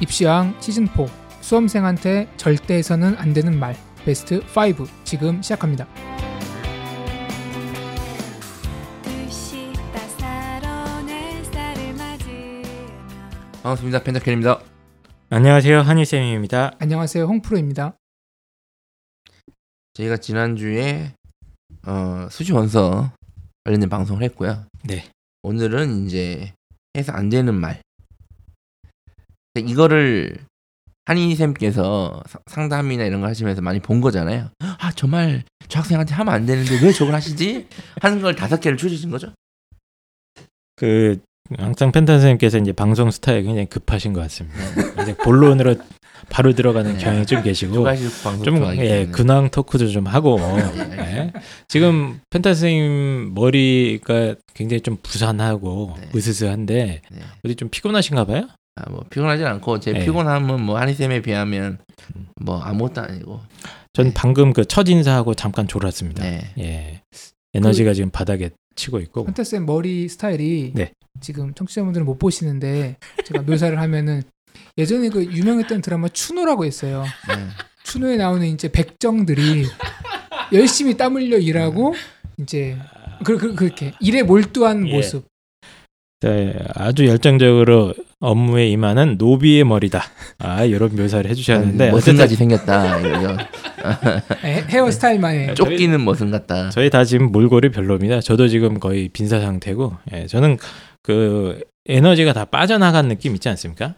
[0.00, 1.08] 입시왕 시즌4
[1.40, 5.86] 수험생한테 절대 해서는 안 되는 말 베스트 5 지금 시작합니다.
[13.62, 14.02] 반갑습니다.
[14.02, 14.60] 펜타켄입니다.
[15.30, 16.76] 안녕하세요 한일쌤입니다.
[16.78, 17.96] 안녕하세요 홍프로입니다.
[19.94, 21.12] 저희가 지난주에
[21.86, 23.10] 어, 수시 원서
[23.64, 24.64] 관련된 방송을 했고요.
[24.84, 25.04] 네.
[25.42, 26.54] 오늘은 이제
[26.96, 27.82] 해서 안 되는 말.
[29.56, 30.36] 이거를
[31.06, 34.50] 한희 쌤께서 사- 상담이나 이런 거 하시면서 많이 본 거잖아요.
[34.60, 37.66] 아, 저 말 저 학생한테 하면 안 되는데 왜 저걸 하시지?
[38.00, 39.32] 하는 걸 다섯 개를 추리신 거죠?
[40.76, 41.18] 그
[41.58, 45.02] 항상 펜타 선생님께서 이제 방송 스타일이 굉장히 급하신 것 같습니다.
[45.02, 45.76] 이제 본론으로
[46.30, 47.04] 바로 들어가는 네.
[47.04, 47.84] 경향이 좀 계시고
[48.44, 49.06] 좀 예.
[49.12, 50.96] 근황 토크도 좀 하고 네.
[50.98, 51.32] 예.
[51.68, 56.08] 지금 펜타 선생님 머리가 굉장히 좀 부산하고 네.
[56.14, 57.20] 으스스한데 네.
[57.44, 58.48] 어디 좀 피곤하신가 봐요?
[58.78, 60.04] 아, 뭐 피곤하진 않고 제 네.
[60.04, 61.78] 피곤함은 뭐 한희 쌤에 비하면
[62.40, 63.40] 뭐 아무것도 아니고.
[63.92, 64.12] 전 네.
[64.14, 66.22] 방금 그 첫 인사하고 잠깐 졸았습니다.
[66.22, 66.52] 네.
[66.58, 67.02] 예.
[67.54, 70.92] 에너지가 지금 바닥에 치고 있고 펜타쌤 머리 스타일이 네.
[71.20, 74.22] 지금 청취자분들은 못 보시는데 제가 묘사를 하면은
[74.76, 77.04] 예전에 그 유명했던 드라마 추노라고 있어요.
[77.28, 77.34] 네.
[77.84, 79.64] 추노에 나오는 이제 백정들이
[80.52, 81.94] 열심히 땀 흘려 일하고
[82.38, 82.76] 이제
[83.24, 84.92] 그, 그, 그렇게 일에 몰두한 예.
[84.92, 85.26] 모습.
[86.20, 90.02] 네, 아주 열정적으로 업무에 임하는 노비의 머리다.
[90.38, 92.98] 아, 이런 묘사를 해주셨는데 머슴같이 생겼다.
[93.00, 93.36] 이거죠.
[94.44, 96.70] 에, 헤어스타일만의 저- 쫓기는 머슴 같다.
[96.70, 98.20] 저희 다 지금 몰골이 별로입니다.
[98.20, 100.58] 저도 지금 거의 빈사 상태고, 예, 저는
[101.02, 103.94] 그 에너지가 다 빠져나간 느낌 있지 않습니까?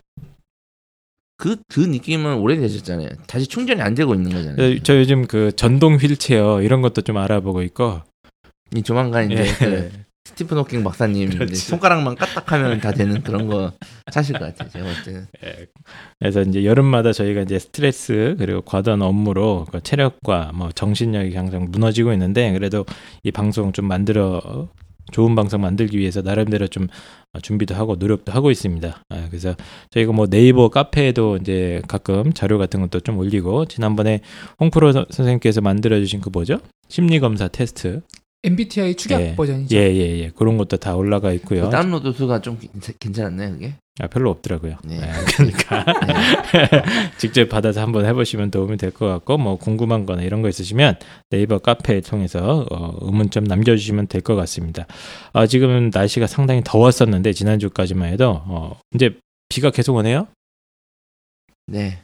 [1.38, 3.08] 그, 그 느낌은 오래되셨잖아요.
[3.27, 4.77] 다시 충전이 안 되고 있는 거잖아요.
[4.77, 8.02] 저, 저 요즘 그 전동 휠체어 이런 것도 좀 알아보고 있고,
[8.77, 9.52] 이 조만간 이제 예.
[9.55, 9.90] 그
[10.26, 11.54] 스티븐 호킹 박사님 그렇지.
[11.56, 13.72] 손가락만 까딱하면 다 되는 그런 거
[14.12, 14.68] 사실 것 같아요.
[14.68, 15.27] 제가 볼 때는.
[15.44, 15.66] 예.
[16.18, 22.12] 그래서 이제 여름마다 저희가 이제 스트레스 그리고 과도한 업무로 그 체력과 뭐 정신력이 항상 무너지고
[22.12, 22.84] 있는데 그래도
[23.22, 24.68] 이 방송 좀 만들어
[25.11, 26.86] 좋은 방송 만들기 위해서 나름대로 좀
[27.42, 29.02] 준비도 하고 노력도 하고 있습니다.
[29.08, 29.56] 아, 그래서
[29.90, 34.20] 저희가 뭐 네이버 카페에도 이제 가끔 자료 같은 것도 좀 올리고 지난번에
[34.61, 36.61] 홍프로 선- 선생님께서 만들어 주신 그 뭐죠?
[36.89, 38.02] 심리 검사 테스트.
[38.42, 39.36] MBTI 축약 예.
[39.36, 39.77] 버전이죠.
[39.77, 40.30] 예, 예, 예.
[40.30, 41.64] 그런 것도 다 올라가 있고요.
[41.64, 43.74] 그 다운로드 수가 좀 괜찮- 괜찮았나요, 그게?
[44.01, 44.78] 아, 별로 없더라고요.
[44.84, 44.96] 네.
[44.96, 45.84] 예, 그러니까
[47.18, 50.96] 직접 받아서 한번 해보시면 도움이 될 것 같고 뭐 궁금한 거나 이런 거 있으시면
[51.28, 54.86] 네이버 카페 통해서 어, 의문점 남겨주시면 될 것 같습니다.
[55.34, 59.17] 아, 지금 날씨가 상당히 더웠었는데 지난주까지만 해도 어, 이제
[59.51, 60.27] 비가 계속 오네요.
[61.67, 61.98] 네.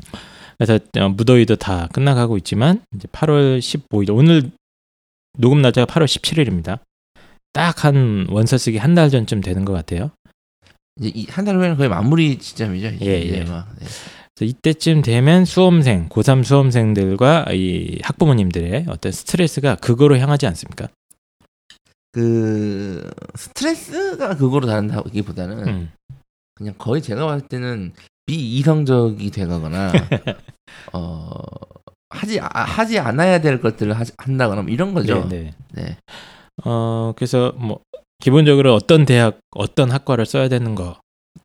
[0.58, 4.50] 그래서 어, 무더위도 다 끝나가고 있지만 이제 8월 15일 오늘
[5.36, 6.80] 녹음 날짜가 8월 17일입니다.
[7.52, 10.10] 딱 한 원서 쓰기 한 달 전쯤 되는 것 같아요.
[11.00, 12.88] 이제 한 달 후에는 거의 마무리 시점이죠.
[12.88, 13.44] 이제 예, 이제 예.
[13.44, 13.86] 막, 네.
[14.34, 20.88] 그래서 이때쯤 되면 수험생, 고3 수험생들과 이 학부모님들의 어떤 스트레스가 그거로 향하지 않습니까?
[22.12, 25.92] 그 스트레스가 그거로 다른다기보다는 음.
[26.54, 27.92] 그냥 거의 제가 봤을 때는
[28.26, 29.92] 비이성적이 돼가거나
[30.92, 31.30] 어
[32.10, 35.26] 하지 아, 하지 않아야 될 것들을 하지, 한다거나 뭐 이런 거죠.
[35.28, 35.82] 네, 네.
[35.82, 35.96] 네.
[36.64, 37.80] 어, 그래서 뭐
[38.20, 40.98] 기본적으로 어떤 대학, 어떤 학과를 써야 되는 거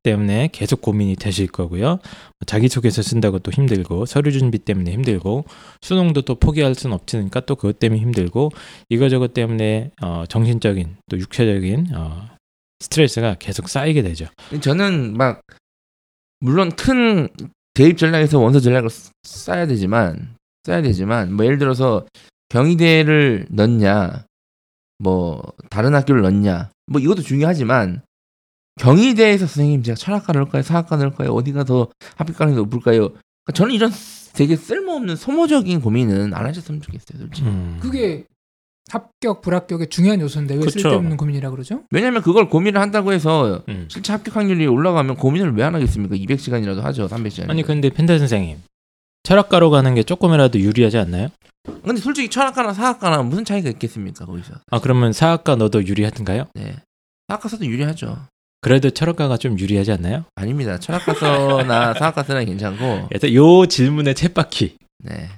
[0.04, 2.00] 때문에 계속 고민이 되실 거고요.
[2.46, 5.44] 자기소개서 쓴다고 또 힘들고 서류 준비 때문에 힘들고
[5.82, 8.52] 수능도 또 포기할 수는 없으니까 또 그것 때문에 힘들고
[8.90, 12.30] 이거저것 때문에 어, 정신적인 또 육체적인 어,
[12.80, 14.28] 스트레스가 계속 쌓이게 되죠.
[14.62, 15.42] 저는 막
[16.40, 17.28] 물론 큰
[17.74, 22.06] 대입 전략에서 원서 전략을 쓰- 써야 되지만 써야 되지만 뭐 예를 들어서
[22.50, 24.26] 경희대를 넣냐
[25.00, 28.02] 뭐 다른 학교를 넣냐 뭐 이것도 중요하지만
[28.80, 33.92] 경희대에서 선생님 제가 철학과 넣을까요 사학과 넣을까요 어디가 더 합격 가능이 높을까요 그러니까 저는 이런
[34.34, 37.80] 되게 쓸모없는 소모적인 고민은 안 하셨으면 좋겠어요 솔직히 음.
[37.82, 38.26] 그게
[38.90, 40.80] 합격 불합격의 중요한 요소인데 왜 그쵸.
[40.80, 41.84] 쓸데없는 고민이라 그러죠?
[41.92, 43.86] 왜냐면 그걸 고민을 한다고 해서 음.
[43.90, 48.58] 실제 합격 확률이 올라가면 고민을 왜 안 하겠습니까 200시간이라도 하죠 300시간 아니 근데 펜타 선생님
[49.24, 51.30] 철학가로 가는 게 조금이라도 유리하지 않나요?
[51.84, 54.54] 근데 솔직히 철학과나 사학과나 무슨 차이가 있겠습니까 거기서?
[54.72, 56.48] 아 그러면 사학과 너도 유리하던가요?
[56.56, 56.76] 네.
[57.28, 58.18] 사학과서도 유리하죠.
[58.62, 60.26] 그래도 철학가가 좀 유리하지 않나요?
[60.36, 60.80] 아닙니다.
[60.80, 63.08] 철학과서나 사학과서나 괜찮고.
[63.10, 65.30] 그래서 요 질문의 챗바퀴 네.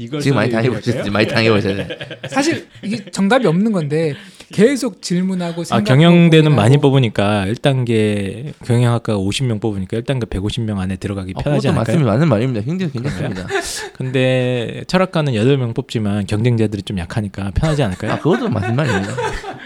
[0.00, 1.10] 이걸 지금 많이 당해보셨지.
[1.10, 1.88] 많이 당해보셨네.
[2.28, 4.14] 사실 이게 정답이 없는 건데
[4.52, 6.78] 계속 질문하고 아, 생각 경영대는 많이.
[6.78, 11.84] 뽑으니까 1단계 경영학과가 50명 뽑으니까 1단계 150명 안에 들어가기 아, 편하지 않을까요?
[11.84, 12.12] 맞습니다.
[12.12, 12.64] 맞는 말입니다.
[12.64, 13.46] 굉장히 괜찮습니다.
[13.94, 18.12] 근데 철학과는 8명 뽑지만 경쟁자들이 좀 약하니까 편하지 않을까요?
[18.12, 19.14] 아, 그것도 맞는 말입니다.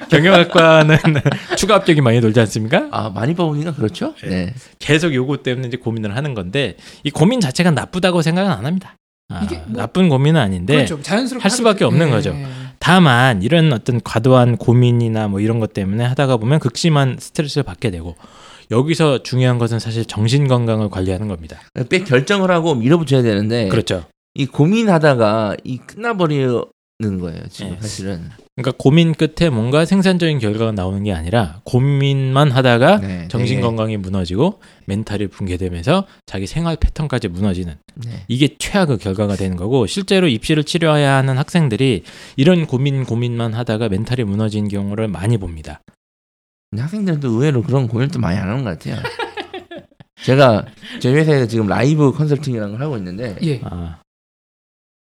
[0.09, 0.97] 경영학과는
[1.59, 2.89] 추가 합격이 많이 돌지 않습니까?
[2.91, 4.15] 아, 많이 뽑으니까 그렇죠?
[4.25, 4.55] 네.
[4.79, 8.97] 계속 요거 때문에 이제 고민을 하는 건데 이 고민 자체가 나쁘다고 생각은 안 합니다.
[9.33, 11.01] 아, 이게 뭐- 나쁜 고민은 아닌데 그렇죠.
[11.03, 12.31] 자연스럽게 할 수밖에 없는 예, 거죠.
[12.31, 12.47] 예.
[12.79, 18.17] 다만 이런 어떤 과도한 고민이나 뭐 이런 것 때문에 하다가 보면 극심한 스트레스를 받게 되고
[18.71, 21.61] 여기서 중요한 것은 사실 정신 건강을 관리하는 겁니다.
[21.89, 24.05] 빽 결정을 하고 밀어붙여야 되는데 그렇죠.
[24.35, 26.63] 이 고민하다가 이 끝나버리는
[27.21, 27.41] 거예요.
[27.51, 27.79] 지금 네.
[27.81, 28.31] 사실은.
[28.55, 33.97] 그러니까 고민 끝에 뭔가 생산적인 결과가 나오는 게 아니라 고민만 하다가 네, 정신 되게- 건강이
[33.97, 38.25] 무너지고 멘탈이 붕괴되면서 자기 생활 패턴까지 무너지는 네.
[38.29, 42.03] 이게 최악의 결과가 되는 거고 실제로 입시를 치러야 하는 학생들이
[42.37, 45.81] 이런 고민 고민만 하다가 멘탈이 무너진 경우를 많이 봅니다.
[46.71, 48.97] 근데 학생들도 의외로 그런 고민을 또 많이 안 하는 것 같아요.
[50.23, 50.67] 제가
[51.01, 53.61] 저희 회사에서 지금 라이브 컨설팅이라는 걸 하고 있는데 예.
[53.65, 53.99] 아,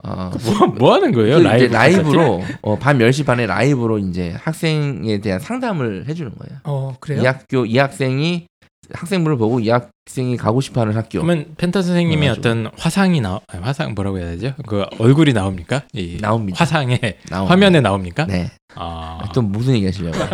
[0.02, 1.38] 어, 뭐, 뭐 하는 거예요?
[1.38, 6.60] 그 라이브 라이브로 어, 밤 10시 반에 라이브로 이제 학생에 대한 상담을 해주는 거예요.
[6.64, 7.22] 어 그래요?
[7.22, 8.46] 이 학교 이 학생이
[8.92, 12.28] 학생부를 보고 이 학생이 가고 싶어하는 학교 그러면 펜타 선생님이.
[12.28, 14.54] 어떤 화상이 나 아니, 화상 뭐라고 해야 되죠?
[14.66, 15.82] 그 얼굴이 나옵니까?
[15.92, 16.58] 이 나옵니다.
[16.58, 16.98] 화상에
[17.28, 17.44] 나옵니다.
[17.52, 18.26] 화면에 나옵니까?
[18.26, 18.50] 네.
[18.74, 19.20] 아.
[19.34, 20.16] 또 무슨 얘기 하시려고?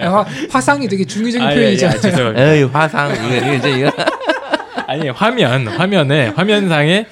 [0.00, 2.28] 아, 화, 화상이 되게 중의적인 아, 예, 예, 표현이잖아요.
[2.36, 2.40] 아.
[2.54, 3.90] 에이 화상 이거 이제 이거
[4.88, 7.06] 아니 화면 화면에 화면상에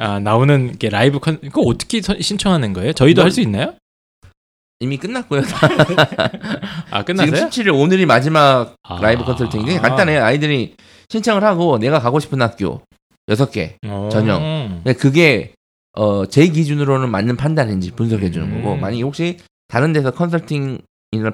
[0.00, 2.92] 아, 나오는 게 라이브 컨 그거 어떻게 선- 신청하는 거예요?
[2.92, 3.74] 저희도 뭐- 할수 있나요?
[4.80, 5.42] 이미 끝났고요.
[6.90, 7.48] 아 지금 끝났어요?
[7.48, 9.00] 17일 오늘이 마지막 아.
[9.00, 9.64] 라이브 컨설팅.
[9.64, 10.24] 되게 간단해요.
[10.24, 10.74] 아이들이
[11.10, 12.80] 신청을 하고 내가 가고 싶은 학교
[13.28, 13.76] 여섯 개.
[13.86, 14.08] 어.
[14.10, 14.82] 전형.
[14.98, 15.52] 그게
[15.96, 18.80] 어, 제 기준으로는 맞는 판단인지 분석해 주는 거고 음.
[18.80, 19.36] 만약에 혹시
[19.68, 20.78] 다른 데서 컨설팅을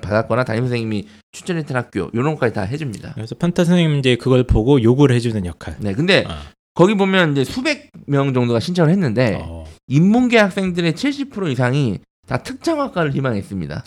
[0.03, 3.13] 받았거나 담임 선생님이 추천했던 학교 이런 것까지 다 해줍니다.
[3.15, 5.77] 그래서 판타 선생님 이제 그걸 보고 요구를 해주는 역할.
[5.79, 6.43] 네, 근데 아.
[6.77, 9.65] 거기 보면 이제 수백 명 정도가 신청을 했는데 어.
[9.89, 13.83] 인문계 학생들의 70% 이상이 다 특정학과를 희망했습니다.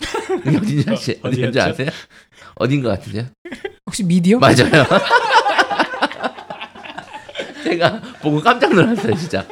[0.46, 1.60] 이게 어딘지 아시, 어딘지?
[1.60, 1.88] 아세요?
[2.56, 3.26] 어딘 것 같으세요?
[3.86, 4.38] 혹시 미디어?
[4.38, 4.56] 맞아요.
[7.62, 9.46] 제가 보고 깜짝 놀랐어요, 진짜.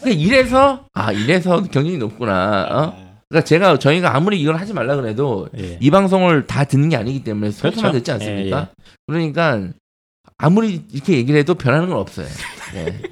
[0.00, 2.66] 그러니까 이래서 아 이래서 경쟁이 높구나.
[2.70, 3.10] 어?
[3.28, 5.78] 그러니까 제가 저희가 아무리 이걸 하지 말라 그래도 예.
[5.80, 7.98] 이 방송을 다 듣는 게 아니기 때문에 소통만 그렇죠.
[7.98, 8.60] 듣지 않습니까?
[8.60, 8.66] 예,
[9.06, 9.68] 그러니까
[10.38, 12.26] 아무리 이렇게 얘기를 해도 변하는 건 없어요.
[12.74, 13.02] 네.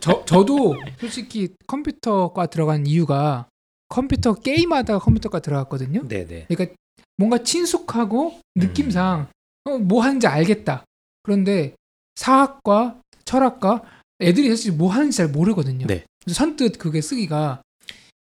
[0.00, 3.48] 저 저도 솔직히 컴퓨터과 들어간 이유가
[3.88, 6.06] 컴퓨터 게임하다가 컴퓨터과 들어갔거든요.
[6.06, 6.46] 네네.
[6.48, 6.74] 그러니까
[7.16, 9.28] 뭔가 친숙하고 느낌상
[9.64, 10.84] 어, 뭐 하는지 알겠다.
[11.22, 11.74] 그런데
[12.14, 13.82] 사학과 철학과
[14.20, 15.86] 애들이 사실 뭐 하는지 잘 모르거든요.
[15.86, 16.04] 네.
[16.24, 17.62] 그래서 선뜻 그게 쓰기가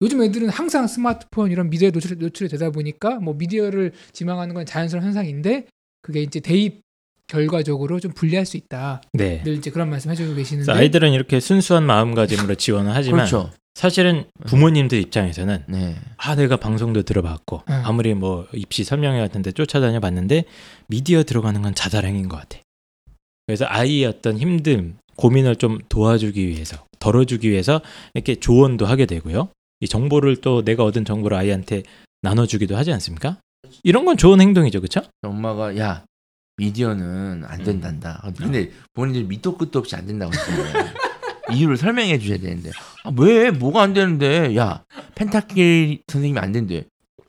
[0.01, 5.07] 요즘 애들은 항상 스마트폰 이런 미디어에 노출, 노출이 되다 보니까 뭐 미디어를 지망하는 건 자연스러운
[5.07, 5.67] 현상인데
[6.01, 6.81] 그게 이제 대입
[7.33, 9.01] 결과적으로 좀 불리할 수 있다.
[9.15, 9.43] 네.
[9.43, 13.51] 늘 이제 그런 말씀 해주고 계시는데 아이들은 이렇게 순수한 마음가짐으로 지원을 하지만 그렇죠.
[13.75, 15.97] 사실은 부모님들 입장에서는 네.
[16.19, 17.83] 아 내가 방송도 들어봤고 응.
[17.87, 20.45] 아무리 뭐 입시 설명회 같은데 쫓아다녀 봤는데
[20.89, 22.59] 미디어 들어가는 건 자살행위인 것 같아.
[23.47, 27.81] 그래서 아이의 어떤 힘듦, 고민을 좀 도와주기 위해서, 덜어주기 위해서
[28.15, 29.49] 이렇게 조언도 하게 되고요.
[29.81, 31.83] 이 정보를 또 내가 얻은 정보를 아이한테
[32.21, 33.39] 나눠주기도 하지 않습니까?
[33.83, 35.01] 이런 건 좋은 행동이죠, 그렇죠?
[35.23, 36.05] 엄마가 야
[36.57, 38.23] 미디어는 안 된단다.
[38.25, 38.33] 음.
[38.35, 40.87] 근데 부모님들 밑도 끝도 없이 안 된다고 했잖아요.
[41.53, 42.71] 이유를 설명해 주셔야 되는데
[43.05, 44.85] 아, 왜 뭐가 안 되는데 야
[45.15, 46.85] 펜타킬 선생님이 안 된대.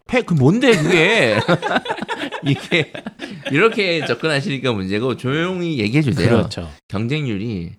[0.06, 1.40] 페그 뭔데 그게
[2.46, 2.92] 이게
[3.52, 6.30] 이렇게 접근하시니까 문제고 조용히 얘기해 주세요.
[6.30, 6.70] 그렇죠.
[6.90, 7.72] 경쟁률이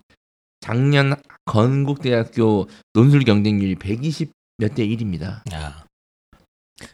[0.59, 5.41] 작년 건국대학교 논술 경쟁률이 120 몇 대 1입니다.
[5.53, 5.84] 야,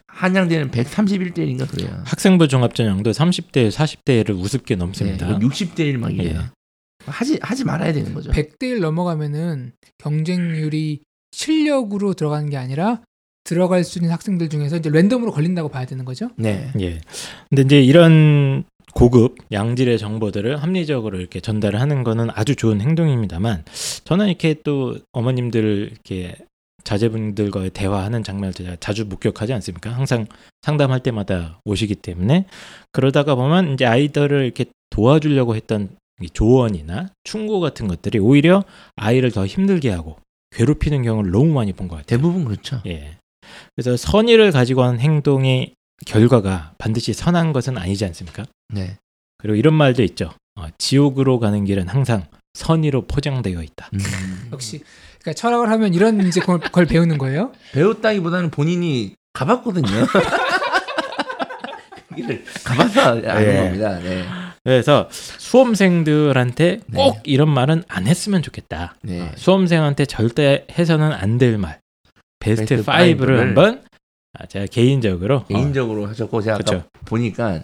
[0.06, 2.02] 한양대는 131대 1인가 그래요.
[2.04, 5.38] 학생부 종합전형도 30대, 40대를 우습게 넘습니다.
[5.38, 6.40] 네, 60대 1 막 이래요.
[6.40, 6.62] 예.
[7.06, 8.30] 하지 하지 말아야 되는 거죠.
[8.30, 11.00] 100대 1 넘어가면은 경쟁률이
[11.32, 13.00] 실력으로 들어가는 게 아니라
[13.44, 16.30] 들어갈 수 있는 학생들 중에서 이제 랜덤으로 걸린다고 봐야 되는 거죠.
[16.36, 16.70] 네.
[16.80, 17.00] 예.
[17.50, 23.64] 근데 이제 이런 고급 양질의 정보들을 합리적으로 이렇게 전달을 하는 거는 아주 좋은 행동입니다만
[24.04, 26.36] 저는 이렇게 또 어머님들 이렇게
[26.84, 29.90] 자제분들과의 대화하는 장면을 제가 자주 목격하지 않습니까?
[29.90, 30.26] 항상
[30.62, 32.46] 상담할 때마다 오시기 때문에
[32.92, 38.64] 그러다가 보면 이제 아이들을 이렇게 도와주려고 했던 이 조언이나 충고 같은 것들이 오히려
[38.96, 40.18] 아이를 더 힘들게 하고
[40.54, 42.06] 괴롭히는 경우를 너무 많이 본 것 같아요.
[42.18, 42.82] 대부분 그렇죠.
[42.86, 43.16] 예.
[43.74, 45.72] 그래서 선의를 가지고 한 행동의
[46.06, 48.44] 결과가 반드시 선한 것은 아니지 않습니까?
[48.68, 48.96] 네.
[49.38, 50.32] 그리고 이런 말도 있죠.
[50.56, 53.88] 어, 지옥으로 가는 길은 항상 선의로 포장되어 있다.
[53.94, 54.48] 음.
[54.52, 54.82] 역시
[55.22, 57.52] 그러니까 철학을 하면 이런 이제 걸, 걸 배우는 거예요.
[57.72, 59.86] 배웠다기보다는 본인이 가봤거든요.
[62.10, 63.56] 거기를 가봐서 아는 예.
[63.56, 63.98] 겁니다.
[64.00, 64.24] 네.
[64.64, 66.96] 그래서 수험생들한테 네.
[66.96, 68.94] 꼭 이런 말은 안 했으면 좋겠다.
[69.02, 69.20] 네.
[69.22, 71.80] 어, 수험생한테 절대 해서는 안 될 말.
[72.38, 73.82] 베스트 베스트 5를 파이브를 한번
[74.38, 76.82] 아, 제가 개인적으로 어, 개인적으로 하셨고 제가 아까 그쵸.
[77.04, 77.62] 보니까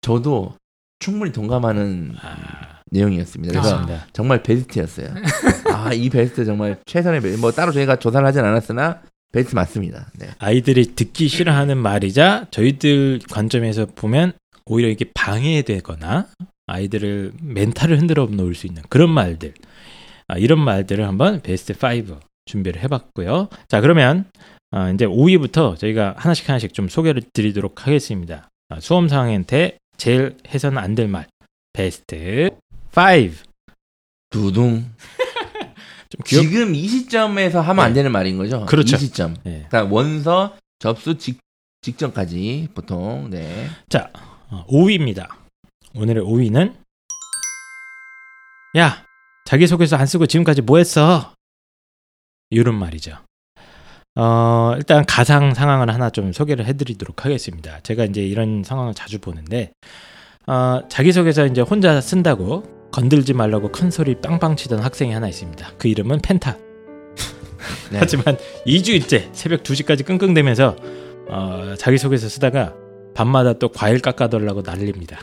[0.00, 0.54] 저도
[0.98, 3.52] 충분히 동감하는 아, 내용이었습니다.
[3.52, 4.06] 그래서 그렇습니다.
[4.12, 5.08] 정말 베스트였어요.
[5.72, 7.40] 아, 이 베스트 정말 최선의 베스트.
[7.40, 9.02] 뭐 따로 저희가 조사를 하진 않았으나
[9.32, 10.10] 베스트 맞습니다.
[10.18, 10.28] 네.
[10.38, 14.32] 아이들이 듣기 싫어하는 말이자 저희들 관점에서 보면
[14.66, 16.26] 오히려 이게 방해되거나
[16.66, 19.54] 아이들을 멘탈을 흔들어 놓을 수 있는 그런 말들
[20.28, 23.48] 아, 이런 말들을 한번 베스트 5 준비를 해봤고요.
[23.68, 24.24] 자 그러면
[24.70, 28.48] 아, 이제 5위부터 저희가 하나씩 하나씩 좀 소개를 드리도록 하겠습니다.
[28.70, 31.26] 아, 수험생한테 제일 해서는 안 될 말
[31.72, 32.50] 베스트
[32.96, 33.30] 5
[34.30, 34.84] 두둥.
[36.10, 36.42] 좀 귀엽.
[36.42, 37.96] 지금 이 시점에서 하면 안 네.
[37.96, 38.64] 되는 말인 거죠?
[38.66, 38.96] 그렇죠.
[38.96, 39.36] 이 시점.
[39.44, 39.66] 네.
[39.68, 41.38] 그러니까 원서 접수 직,
[41.82, 43.68] 직전까지 보통 네.
[43.88, 44.10] 자,
[44.50, 45.28] 어, 5위입니다.
[45.94, 46.74] 오늘의 5위는
[48.76, 49.04] 야,
[49.46, 51.32] 자기소개서 안 쓰고 지금까지 뭐 했어?
[52.50, 53.16] 이런 말이죠.
[54.14, 57.80] 어, 일단 가상 상황을 하나 좀 소개를 해드리도록 하겠습니다.
[57.80, 59.72] 제가 이제 이런 상황을 자주 보는데,
[60.46, 65.72] 어, 자기소개서 이제 혼자 쓴다고 건들지 말라고 큰 소리 빵빵 치던 학생이 하나 있습니다.
[65.78, 66.56] 그 이름은 펜타.
[67.92, 67.98] 네.
[67.98, 70.76] 하지만 2주일째 새벽 2시까지 끙끙대면서
[71.28, 72.74] 어, 자기소개서 쓰다가
[73.14, 75.20] 밤마다 또 과일 깎아달라고 난립니다.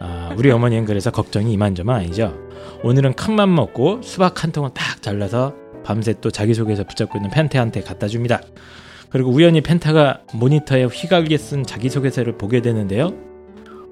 [0.00, 2.34] 아, 우리 어머니는 그래서 걱정이 이만저만 아니죠.
[2.82, 5.54] 오늘은 큰맘 먹고 수박 한 통을 딱 잘라서
[5.84, 8.40] 밤새 또 자기소개서 붙잡고 있는 펜타한테 갖다 줍니다.
[9.10, 13.12] 그리고 우연히 펜타가 모니터에 휘갈게 쓴 자기소개서를 보게 되는데요.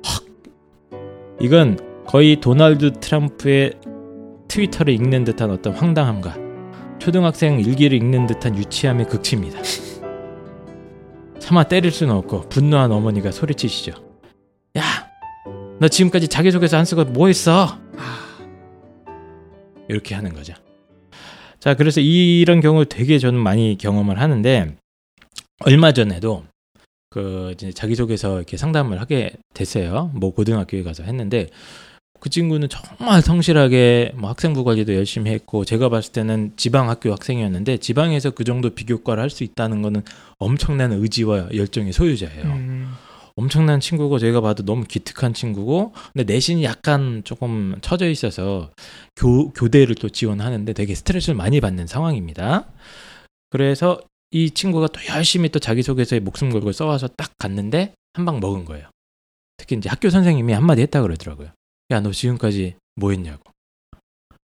[0.06, 0.24] 헉!
[1.40, 3.74] 이건 거의 도널드 트럼프의
[4.48, 6.36] 트위터를 읽는 듯한 어떤 황당함과
[6.98, 9.60] 초등학생 일기를 읽는 듯한 유치함의 극치입니다.
[11.38, 13.92] 차마 때릴 수는 없고 분노한 어머니가 소리치시죠.
[14.78, 14.82] 야,
[15.78, 17.78] 너 지금까지 자기소개서 안 쓰고 뭐 했어?
[19.90, 20.54] 이렇게 하는 거죠.
[21.60, 24.76] 자, 그래서 이런 경우 되게 저는 많이 경험을 하는데
[25.60, 26.44] 얼마 전에도
[27.10, 30.10] 그 이제 자기소개서 이렇게 상담을 하게 됐어요.
[30.14, 31.48] 뭐 고등학교에 가서 했는데
[32.20, 37.76] 그 친구는 정말 성실하게 뭐 학생부 관리도 열심히 했고 제가 봤을 때는 지방 학교 학생이었는데
[37.78, 40.02] 지방에서 그 정도 비교과를 할 수 있다는 거는
[40.38, 42.44] 엄청난 의지와 열정의 소유자예요.
[42.44, 42.92] 음,
[43.36, 48.70] 엄청난 친구고 제가 봐도 너무 기특한 친구고 근데 내신이 약간 조금 처져 있어서
[49.14, 52.64] 교, 교대를 또 지원하는데 되게 스트레스를 많이 받는 상황입니다.
[53.50, 58.64] 그래서 이 친구가 또 열심히 또 자기소개서에 목숨 걸고 써와서 딱 갔는데 한 방 먹은
[58.64, 58.86] 거예요.
[59.56, 61.48] 특히 이제 학교 선생님이 한마디 했다 그러더라고요.
[61.90, 63.42] 야, 너 지금까지 뭐 했냐고.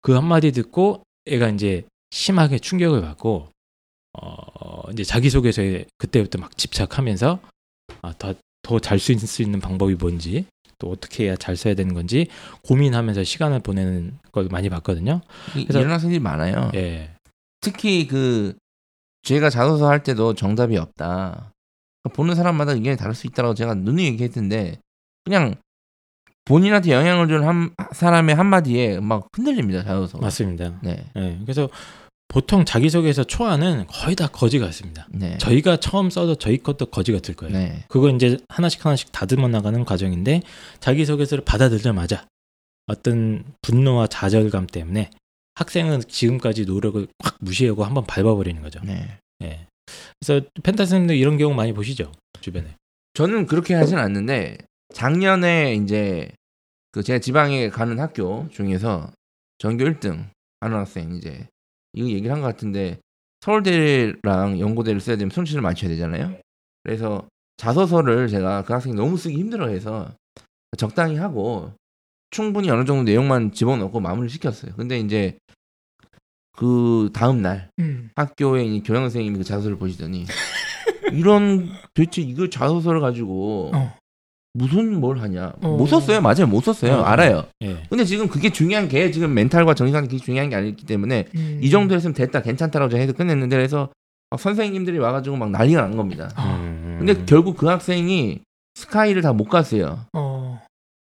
[0.02, 3.48] 그 한마디 듣고 애가 이제 심하게 충격을 받고
[4.20, 7.40] 어, 이제 자기소개서에 그때부터 막 집착하면서
[8.02, 10.46] 아, 더, 더잘쓸 수 있는 방법이 뭔지
[10.78, 12.28] 또 어떻게 해야 잘 써야 되는 건지
[12.62, 15.20] 고민하면서 시간을 보내는 걸 많이 봤거든요.
[15.56, 16.70] 이- 그래서- 이런 학생들이 많아요.
[16.74, 17.14] 예.
[17.60, 18.56] 특히 그
[19.22, 21.52] 제가 자소서 할 때도 정답이 없다.
[22.14, 24.78] 보는 사람마다 의견이 다를 수 있다고 제가 누누이 얘기했는데
[25.24, 25.56] 그냥
[26.48, 30.16] 본인한테 영향을 준 한, 사람의 한마디에 막 흔들립니다 자소서.
[30.18, 30.78] 맞습니다.
[30.82, 31.38] 네, 예.
[31.42, 31.68] 그래서
[32.26, 35.06] 보통 자기소개서 초안은 거의 다 거지 같습니다.
[35.10, 37.52] 네, 저희가 처음 써도 저희 것도 거지 같을 거예요.
[37.52, 40.40] 네, 그거 이제 하나씩 하나씩 다듬어 나가는 과정인데
[40.80, 42.26] 자기소개서를 받아들자마자
[42.86, 45.10] 어떤 분노와 좌절감 때문에
[45.54, 48.80] 학생은 지금까지 노력을 확 무시하고 한번 밟아버리는 거죠.
[48.82, 49.18] 네.
[49.42, 49.66] 예.
[50.20, 52.74] 그래서 펜타 선생님도 이런 경우 많이 보시죠 주변에.
[53.12, 54.58] 저는 그렇게 하진 않는데
[54.94, 56.30] 작년에 이제
[56.92, 59.10] 그 제가 지방에 가는 학교 중에서
[59.58, 60.26] 전교 1등
[60.60, 61.46] 하는 학생 이제
[61.92, 62.98] 이거 얘기를 한 것 같은데
[63.40, 66.36] 서울대랑 연고대를 써야 되면 손실을 맞춰야 되잖아요.
[66.82, 67.26] 그래서
[67.56, 70.12] 자소서를 제가 그 학생이 너무 쓰기 힘들어해서
[70.76, 71.72] 적당히 하고
[72.30, 74.72] 충분히 어느 정도 내용만 집어넣고 마무리를 시켰어요.
[74.76, 75.38] 근데 이제
[76.52, 78.10] 그 다음 날 음.
[78.16, 80.26] 학교에 이 교장 선생님이 그 자소서를 보시더니
[81.12, 83.96] 이런 도대체 이거 자소서를 가지고 어.
[84.58, 85.76] 무슨 뭘 하냐 어.
[85.76, 87.02] 못 썼어요 맞아요 못 썼어요 어.
[87.02, 87.82] 알아요 예.
[87.88, 91.60] 근데 지금 그게 중요한 게 지금 멘탈과 정신상이 그게 중요한 게 아니기 때문에 음.
[91.62, 93.90] 이 정도 했으면 됐다 괜찮다라고 해서 끝냈는데 그래서
[94.30, 96.96] 막 선생님들이 와가지고 막 난리가 난 겁니다 아, 음.
[96.98, 98.40] 근데 결국 그 학생이
[98.74, 100.60] 스카이를 다 못 갔어요 어.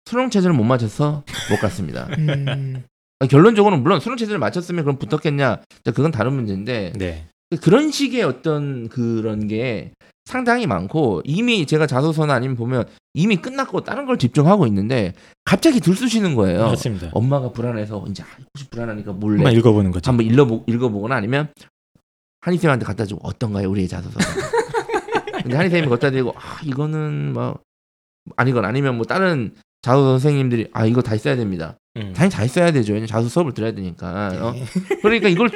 [0.05, 2.83] 수능 체제를 못 맞춰서 못 갔습니다 음.
[3.19, 7.25] 아, 결론적으로는 물론 수능 체제를 맞췄으면 그럼 붙었겠냐 자, 그건 다른 문제인데 네.
[7.57, 9.91] 그런 식의 어떤 그런 게
[10.25, 16.35] 상당히 많고 이미 제가 자소서나 아니면 보면 이미 끝났고 다른 걸 집중하고 있는데 갑자기 들쑤시는
[16.35, 16.67] 거예요.
[16.67, 17.09] 맞습니다.
[17.13, 20.09] 엄마가 불안해서 이제 아, 혹시 불안하니까 몰래 한번 읽어보는 거죠.
[20.09, 21.49] 한번 읽어보, 읽어보거나 아니면
[22.41, 24.17] 한희쌤한테 갖다 주고 어떤가요 우리의 자소서.
[25.43, 27.59] 근데 한희쌤이 갖다 대고 아 이거는 뭐
[28.37, 31.77] 아니건 아니면 뭐 다른 자소서 선생님들이 아 이거 다시 써야 됩니다.
[31.97, 32.13] 음.
[32.15, 33.05] 당연히 잘 써야 되죠.
[33.05, 34.29] 자소 수업을 들어야 되니까.
[34.41, 34.51] 어?
[34.53, 34.63] 네.
[35.01, 35.49] 그러니까 이걸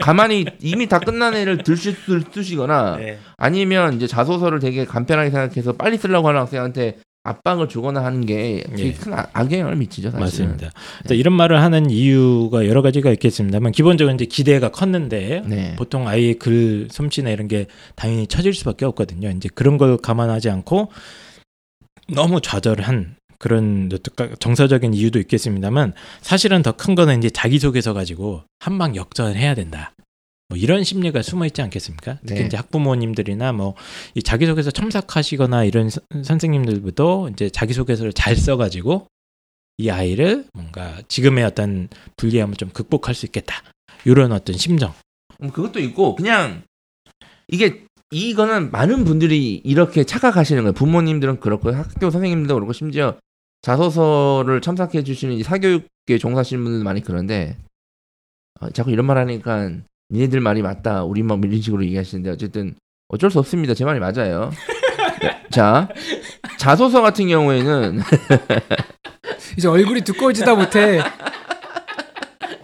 [0.00, 1.94] 가만히 이미 다 끝난 애를 들시
[2.32, 3.18] 쓰시거나 네.
[3.36, 8.86] 아니면 이제 자소서를 되게 간편하게 생각해서 빨리 쓰려고 하는 학생한테 압박을 주거나 하는 게 되게
[8.88, 8.92] 예.
[8.94, 10.10] 큰 악- 악영향을 미치죠.
[10.10, 10.48] 사실은.
[10.48, 10.70] 맞습니다.
[11.06, 15.76] 자, 이런 말을 하는 이유가 여러 가지가 있겠습니다만 기본적으로 이제 기대가 컸는데 네.
[15.76, 19.28] 보통 아이의 글 솜씨나 이런 게 당연히 처질 수밖에 없거든요.
[19.30, 20.90] 이제 그런 걸 감안하지 않고
[22.08, 23.90] 너무 좌절한 그런
[24.38, 29.92] 정서적인 이유도 있겠습니다만 사실은 더 큰 거는 이제 자기소개서 가지고 한방 역전해야 된다.
[30.48, 32.18] 뭐 이런 심리가 숨어 있지 않겠습니까?
[32.24, 32.46] 특히 네.
[32.46, 33.74] 이제 학부모님들이나 뭐
[34.14, 39.06] 이 자기소개서 첨삭하시거나 이런 선- 선생님들도 이제 자기소개서를 잘 써가지고
[39.78, 43.56] 이 아이를 뭔가 지금의 어떤 불리함을 좀 극복할 수 있겠다.
[44.04, 44.92] 이런 어떤 심정.
[45.42, 46.62] 음, 그것도 있고 그냥
[47.48, 47.82] 이게
[48.12, 50.74] 이거는 많은 분들이 이렇게 착각하시는 거예요.
[50.74, 53.16] 부모님들은 그렇고 학교 선생님들도 그렇고 심지어
[53.62, 57.56] 자소서를 첨삭해 주시는 이 사교육계 종사하시는 분들 많이 그런데
[58.60, 59.70] 어, 자꾸 이런 말 하니까
[60.10, 61.04] 니네들 말이 맞다.
[61.04, 62.74] 우리 막 이런 식으로 얘기하시는데 어쨌든
[63.08, 63.74] 어쩔 수 없습니다.
[63.74, 64.50] 제 말이 맞아요.
[65.20, 65.88] 네, 자
[66.58, 68.00] 자소서 같은 경우에는
[69.56, 71.00] 이제 얼굴이 두꺼워지다 못해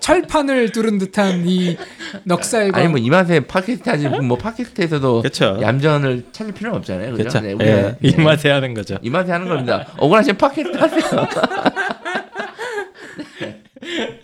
[0.01, 1.77] 철판을 두른 듯한 이
[2.25, 5.23] 넉살과 아니 뭐 이 맛에 팟캐스트 하지 뭐 팟캐스트에서도.
[5.61, 7.15] 얌전을 찾을 필요는 없잖아요.
[7.15, 7.41] 그렇죠.
[7.41, 8.23] 네, 예, 이 네.
[8.23, 8.99] 맛에 하는 거죠.
[9.03, 9.87] 이 맛에 하는 겁니다.
[9.99, 11.29] 억울하시면 팟캐스트 하세요.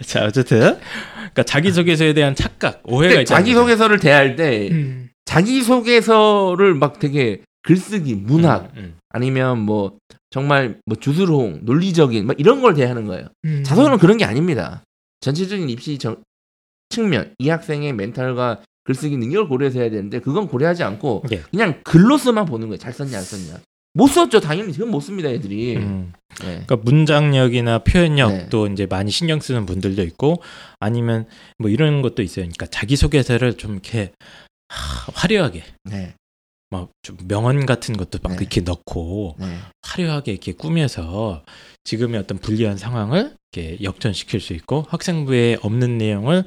[0.04, 0.78] 자, 어쨌든
[1.16, 3.42] 그러니까 자기소개서에 대한 착각, 오해가 있잖아요.
[3.42, 5.08] 자기소개서를 대할 때 음.
[5.24, 9.96] 자기소개서를 막 되게 글쓰기, 문학 음, 아니면 뭐
[10.30, 13.28] 정말 뭐 주술홍, 논리적인 막 이런 걸 대하는 거예요.
[13.44, 13.62] 음.
[13.64, 14.82] 자소서는 그런 게 아닙니다.
[15.24, 16.22] 전체적인 입시 정-
[16.90, 21.40] 측면, 이 학생의 멘탈과 글쓰기 능력을 고려해서 해야 되는데 그건 고려하지 않고 예.
[21.50, 22.78] 그냥 글로서만 보는 거예요.
[22.78, 23.60] 잘 썼냐 안 썼냐.
[23.94, 24.40] 못 썼죠.
[24.40, 25.76] 당연히 지금 못 씁니다, 애들이.
[25.76, 26.12] 음.
[26.40, 26.64] 네.
[26.66, 30.42] 그러니까 문장력이나 표현력도 이제 많이 신경 쓰는 분들도 있고
[30.80, 31.26] 아니면
[31.58, 32.44] 뭐 이런 것도 있어요.
[32.44, 34.12] 그러니까 자기 소개서를 좀 이렇게
[34.68, 36.14] 하, 화려하게 네.
[36.71, 38.38] 막좀 명언 같은 것도 막 네.
[38.40, 39.59] 이렇게 넣고 네.
[39.83, 41.44] 화려하게 이렇게 꾸며서
[41.85, 46.44] 지금의 어떤 불리한 상황을 이렇게 역전시킬 수 있고 학생부에 없는 내용을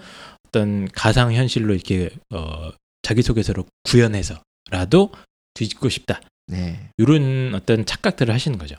[0.47, 2.71] 어떤 가상 현실로 이렇게 어
[3.03, 5.11] 자기소개서로 구현해서라도
[5.53, 6.21] 뒤집고 싶다.
[6.47, 6.89] 네.
[6.97, 8.75] 이런 어떤 착각들을 하시는 거죠.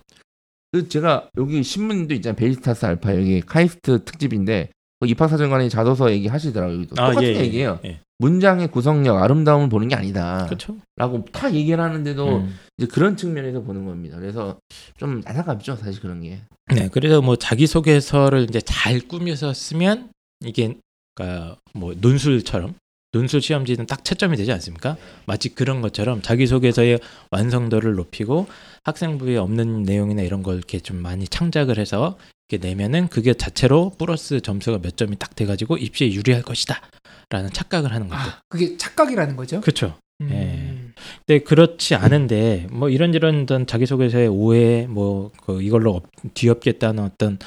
[0.72, 2.36] 그 제가 여기 신문도 있잖아요.
[2.36, 4.70] 베리타스 알파 여기 카이스트 특집인데
[5.00, 6.76] 그 입학사정관이 자소서 얘기하시더라고요.
[6.76, 6.94] 여기도.
[6.94, 7.80] 똑같은 예, 예, 얘기예요.
[7.84, 8.00] 예.
[8.18, 10.44] 문장의 구성력, 아름다움을 보는 게 아니다.
[10.46, 10.76] 그렇죠.
[10.96, 12.58] 라고 다 얘기를 하는데도 음.
[12.76, 14.18] 이제 그런 측면에서 보는 겁니다.
[14.18, 14.58] 그래서
[14.96, 16.40] 좀 안타깝죠, 사실 그런 게.
[16.74, 20.10] 네, 그래서 뭐 자기소개서를 이제 잘 꾸며서 쓰면
[20.44, 20.74] 이게
[21.14, 22.74] 그러니까 뭐 논술처럼
[23.12, 24.96] 논술 시험지는 딱 채점이 되지 않습니까?
[25.24, 27.00] 마치 그런 것처럼 자기소개서의
[27.30, 28.48] 완성도를 높이고
[28.84, 34.40] 학생부에 없는 내용이나 이런 걸 이렇게 좀 많이 창작을 해서 이렇게 내면은 그게 자체로 플러스
[34.40, 36.80] 점수가 몇 점이 딱 돼가지고 입시에 유리할 것이다
[37.30, 38.20] 라는 착각을 하는 거죠.
[38.22, 39.60] 아, 그게 착각이라는 거죠.
[39.60, 39.94] 그렇죠.
[40.20, 40.28] 음.
[40.32, 40.78] 예.
[41.26, 47.38] 근데 그렇지 않은데 뭐 이런저런 어떤 자기소개서의 오해 뭐 그 이걸로 업- 뒤엎겠다는 어떤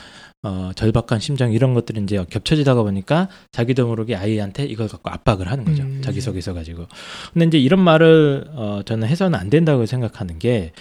[0.44, 5.66] 어 절박한 심정 이런 것들이 이제 겹쳐지다가 보니까 자기도 모르게 아이한테 이걸 갖고 압박을 하는
[5.66, 6.02] 거죠 음.
[6.04, 6.88] 자기소개서 가지고
[7.34, 10.72] 근데 이제 이런 말을 어 저는 해서는 안 된다고 생각하는 게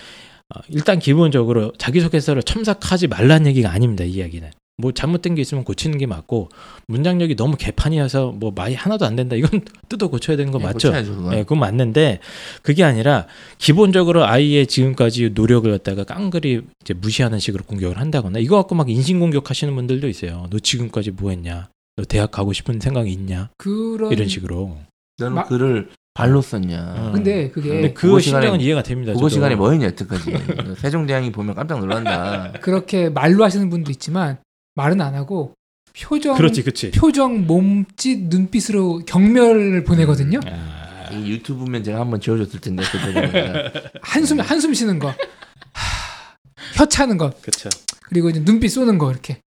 [0.54, 4.50] 어, 일단 기본적으로 자기소개서를 첨삭하지 말라는 얘기가 아닙니다 이 이야기는
[4.80, 6.48] 뭐 잘못된 게 있으면 고치는 게 맞고
[6.88, 10.88] 문장력이 너무 개판이어서 뭐 말이 하나도 안 된다 이건 뜯어 고쳐야 되는 거 네, 맞죠
[10.88, 11.30] 고쳐야죠, 그건.
[11.30, 12.20] 네, 그건 맞는데
[12.62, 13.26] 그게 아니라
[13.58, 19.20] 기본적으로 아이의 지금까지 노력을 갖다가 깡그리 이제 무시하는 식으로 공격을 한다거나 이거 갖고 막 인신
[19.20, 20.46] 공격하시는 분들도 있어요.
[20.50, 21.68] 너 지금까지 뭐 했냐?
[21.96, 23.50] 너 대학 가고 싶은 생각이 있냐?
[23.58, 24.78] 그런 이런 식으로.
[25.18, 26.94] 너는 마- 글을 발로 썼냐.
[27.08, 27.12] 음.
[27.12, 29.12] 근데 그게 근데 그 심정은 이해가 됩니다.
[29.14, 29.28] 저도.
[29.28, 30.34] 시간에 뭐 했냐, 여태까지.
[30.80, 32.52] 세종대왕이 보면 깜짝 놀란다.
[32.60, 34.38] 그렇게 말로 하시는 분도 있지만
[34.74, 35.54] 말은 안 하고
[35.98, 36.90] 표정 그렇지, 그렇지.
[36.92, 40.40] 표정 몸짓 눈빛으로 경멸을 보내거든요.
[40.46, 45.08] 아, 이 유튜브면 제가 한번 지워줬을 텐데, 그때 한숨 한숨 쉬는 거.
[45.08, 46.36] 하,
[46.76, 47.30] 혀 차는 거.
[47.42, 47.68] 그렇죠.
[48.02, 49.40] 그리고 이제 눈빛 쏘는 거 이렇게.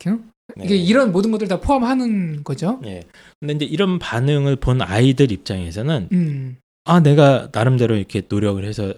[0.00, 0.22] 이렇게.
[0.62, 2.80] 이게 이런 모든 것들 다 포함하는 거죠.
[2.86, 3.02] 예.
[3.38, 6.56] 근데 이제 이런 반응을 본 아이들 입장에서는 음.
[6.84, 8.94] 아 내가 나름대로 이렇게 노력을 해서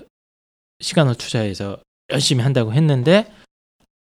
[0.80, 1.78] 시간을 투자해서
[2.12, 3.30] 열심히 한다고 했는데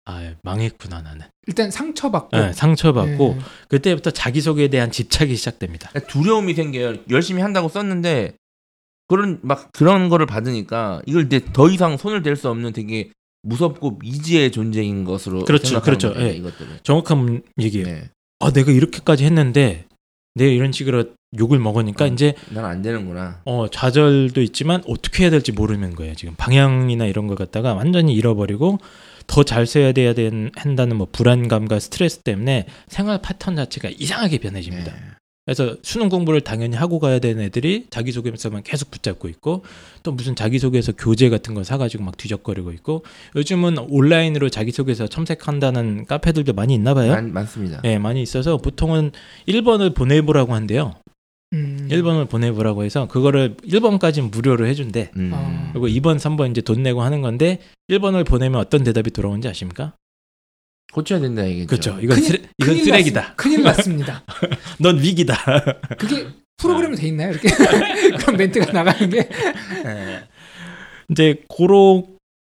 [0.06, 1.22] 아 망했구나 나는.
[1.46, 3.42] 일단 상처받고 네, 상처받고 예.
[3.68, 5.90] 그때부터 자기소개에 대한 집착이 시작됩니다.
[6.08, 6.96] 두려움이 생겨요.
[7.10, 8.34] 열심히 한다고 썼는데,
[9.08, 13.10] 그런, 막 그런 거를 받으니까, 이걸 이제 더 이상 손을 댈 수 없는 되게
[13.42, 15.44] 무섭고 미지의 존재인 것으로.
[15.44, 16.12] 그렇죠, 그렇죠.
[16.14, 16.32] 거예요, 예.
[16.36, 16.80] 이것들을.
[16.82, 17.86] 정확한 얘기예요.
[17.86, 18.10] 네.
[18.40, 19.86] 아 내가 이렇게까지 했는데
[20.34, 21.04] 내가 이런 식으로
[21.38, 22.08] 욕을 먹으니까 어.
[22.08, 23.40] 이제 난 안 되는구나.
[23.44, 26.14] 어 좌절도 있지만 어떻게 해야 될지 모르는 거예요.
[26.14, 28.78] 지금 방향이나 이런 걸 갖다가 완전히 잃어버리고
[29.26, 34.92] 더 잘 써야 돼야 된, 한다는 뭐 불안감과 스트레스 때문에 생활 패턴 자체가 이상하게 변해집니다.
[34.92, 35.00] 네.
[35.46, 39.62] 그래서 수능 공부를 당연히 하고 가야 되는 애들이 자기소개서만 계속 붙잡고 있고
[40.02, 43.04] 또 무슨 자기소개서 교재 같은 거 사가지고 막 뒤적거리고 있고
[43.36, 47.12] 요즘은 온라인으로 자기소개서 첨삭한다는 카페들도 많이 있나 봐요.
[47.12, 47.82] 많, 많습니다.
[47.82, 49.12] 네, 많이 있어서 보통은
[49.46, 50.94] 1번을 보내보라고 한대요.
[51.54, 51.88] 음.
[51.90, 55.10] 1번을 보내보라고 해서 그거를 1번까지는 무료로 해준대.
[55.16, 55.30] 음.
[55.32, 55.70] 어.
[55.72, 59.94] 그리고 2번, 3번 이제 돈 내고 하는 건데 1번을 보내면 어떤 대답이 돌아오는지 아십니까?
[60.92, 61.66] 고쳐야 된다 이게.
[61.66, 61.98] 그렇죠.
[62.00, 63.20] 이건 큰일- 쓰레, 이건 큰일 쓰레기다.
[63.20, 64.24] 났습- 큰일 났습니다.
[64.78, 65.34] 넌 위기다.
[65.98, 66.26] 그게
[66.58, 67.30] 프로그램이 돼 있나요?
[67.32, 67.48] 이렇게
[68.18, 69.28] 그런 멘트가 나가는 게
[71.10, 72.04] 이제 그런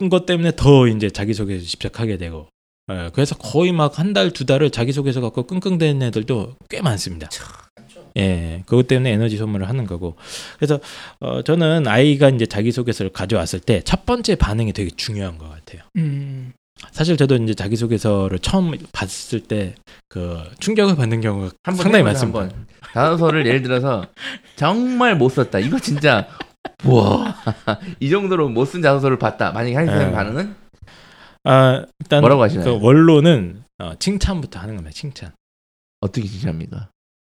[0.10, 2.48] 것 때문에 더 이제 자기소개서 집착하게 되고
[2.92, 7.30] 예, 그래서 거의 막 한 달 두 달을 자기소개서 갖고 끙끙대는 애들도 꽤 많습니다.
[8.18, 10.16] 예, 그것 때문에 에너지 소모를 하는 거고.
[10.58, 10.80] 그래서
[11.20, 15.82] 어, 저는 아이가 이제 자기소개서를 가져왔을 때 첫 번째 반응이 되게 중요한 것 같아요.
[15.98, 16.54] 음.
[16.92, 19.76] 사실 저도 이제 자기소개서를 처음 봤을 때
[20.10, 22.40] 그 충격을 받는 경우가 한번 상당히 많습니다.
[22.42, 22.66] 한번.
[22.94, 24.08] 단어서를 예를 들어서
[24.56, 25.60] 정말 못 썼다.
[25.60, 26.28] 이거 진짜
[26.86, 27.36] 와.
[28.00, 29.52] 이 정도로 못 쓴 자소서를 봤다.
[29.52, 30.12] 만약에 한 사람 네.
[30.14, 30.56] 반응은
[31.44, 32.80] 아, 일단 뭐라고 하시나요?
[32.80, 34.94] 그 원로는 어, 칭찬부터 하는 겁니다.
[34.94, 35.32] 칭찬.
[36.02, 36.90] 어떻게 진짜합니까?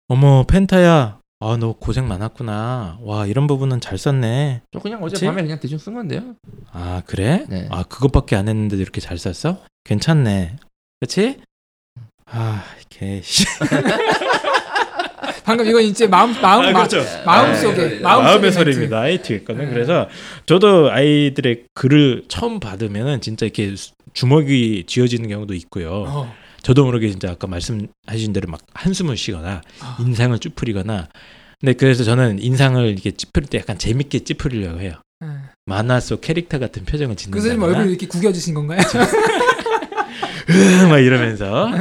[0.08, 5.04] 어머 펜타야 아 너 고생 많았구나 와 이런 부분은 잘 썼네 저 그냥?
[5.04, 6.34] 어젯밤에 그냥 대충 쓴 건데요.
[6.72, 7.68] 아 그래 네.
[7.70, 10.56] 아 그것밖에 안 했는데도 이렇게 잘 썼어 괜찮네
[11.00, 11.40] 그치
[12.26, 13.22] 아개
[15.46, 17.06] 방금 이건 이제 마음 마음 아, 마, 그렇죠.
[17.26, 18.00] 마음 아, 속에 예, 예.
[18.00, 19.72] 마음 마음의 속의 소리입니다 아이티였거든 네.
[19.74, 20.10] 그래서
[20.48, 26.34] 저도 아이들의 글을 처음 받으면은 진짜 이렇게 수- 주먹이 쥐어지는 경우도 있고요 어.
[26.68, 29.98] 저도 모르게 진짜 아까 말씀하신 대로 막 한숨을 쉬거나 아.
[30.02, 31.08] 인상을 찌푸리거나
[31.62, 35.28] 근데 그래서 저는 인상을 이렇게 찌푸릴 때 약간 재밌게 찌푸리려고 해요 예.
[35.66, 38.82] 만화 속 캐릭터 같은 표정을 그 선생님 짓는다거나 얼굴 이렇게 구겨주신 건가요?
[40.90, 41.72] 막 이러면서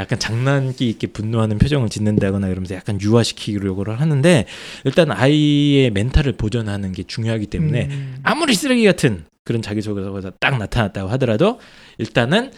[0.00, 4.46] 약간 장난기 있게 분노하는 표정을 짓는다거나 이러면서 약간 유화시키려고 하는데
[4.82, 8.16] 일단 아이의 멘탈을 보존하는 게 중요하기 때문에 음.
[8.24, 11.60] 아무리 쓰레기 같은 그런 자기소개서가 딱 나타났다고 하더라도
[11.98, 12.50] 일단은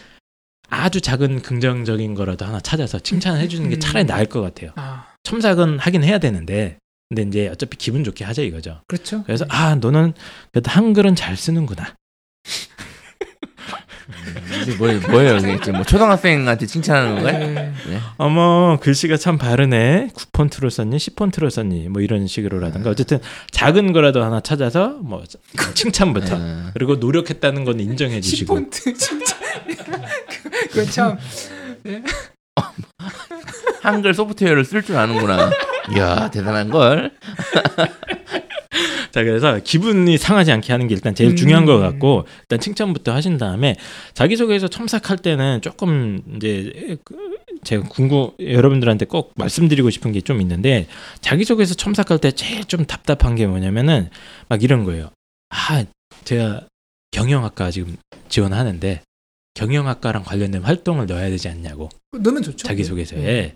[0.69, 3.79] 아주 작은 긍정적인 거라도 하나 찾아서 칭찬을 해주는 게 음.
[3.79, 4.71] 차라리 나을 것 같아요.
[4.75, 6.77] 아 첨삭은 하긴 해야 되는데
[7.09, 8.81] 근데 이제 어차피 기분 좋게 하자 이거죠.
[8.87, 9.23] 그렇죠.
[9.23, 10.13] 그래서 아 너는
[10.51, 11.95] 그래도 한글은 잘 쓰는구나.
[14.61, 15.37] 이게 뭐, 뭐예요?
[15.37, 17.41] 이게 지금 뭐 초등학생한테 칭찬하는 거야?
[17.41, 17.45] 예.
[17.87, 17.99] 네.
[18.17, 23.19] 어머 글씨가 참 바르네 9폰트로 썼니 10폰트로 썼니 뭐 이런 식으로라든가 어쨌든
[23.51, 25.23] 작은 거라도 하나 찾아서 뭐
[25.73, 26.63] 칭찬부터 네.
[26.73, 29.35] 그리고 노력했다는 건 인정해 주시고 10폰트 진짜
[30.69, 31.17] 그건 참
[33.81, 35.51] 한글 소프트웨어를 쓸 줄 아는구나.
[35.95, 37.11] 이야 대단한 걸.
[39.11, 41.35] 자 그래서 기분이 상하지 않게 하는 게 일단 제일 음.
[41.37, 43.77] 중요한 것 같고 일단 칭찬부터 하신 다음에
[44.13, 47.15] 자기소개서 첨삭할 때는 조금 이제 그
[47.63, 50.87] 제가 궁금 여러분들한테 꼭 말씀드리고 싶은 게 좀 있는데
[51.21, 54.09] 자기소개서 첨삭할 때 제일 좀 답답한 게 뭐냐면은
[54.49, 55.11] 막 이런 거예요.
[55.49, 55.85] 아
[56.25, 56.61] 제가
[57.11, 57.95] 경영학과 지금
[58.27, 59.01] 지원하는데
[59.55, 62.67] 경영학과랑 관련된 활동을 넣어야 되지 않냐고 넣으면 좋죠.
[62.67, 63.55] 자기소개서에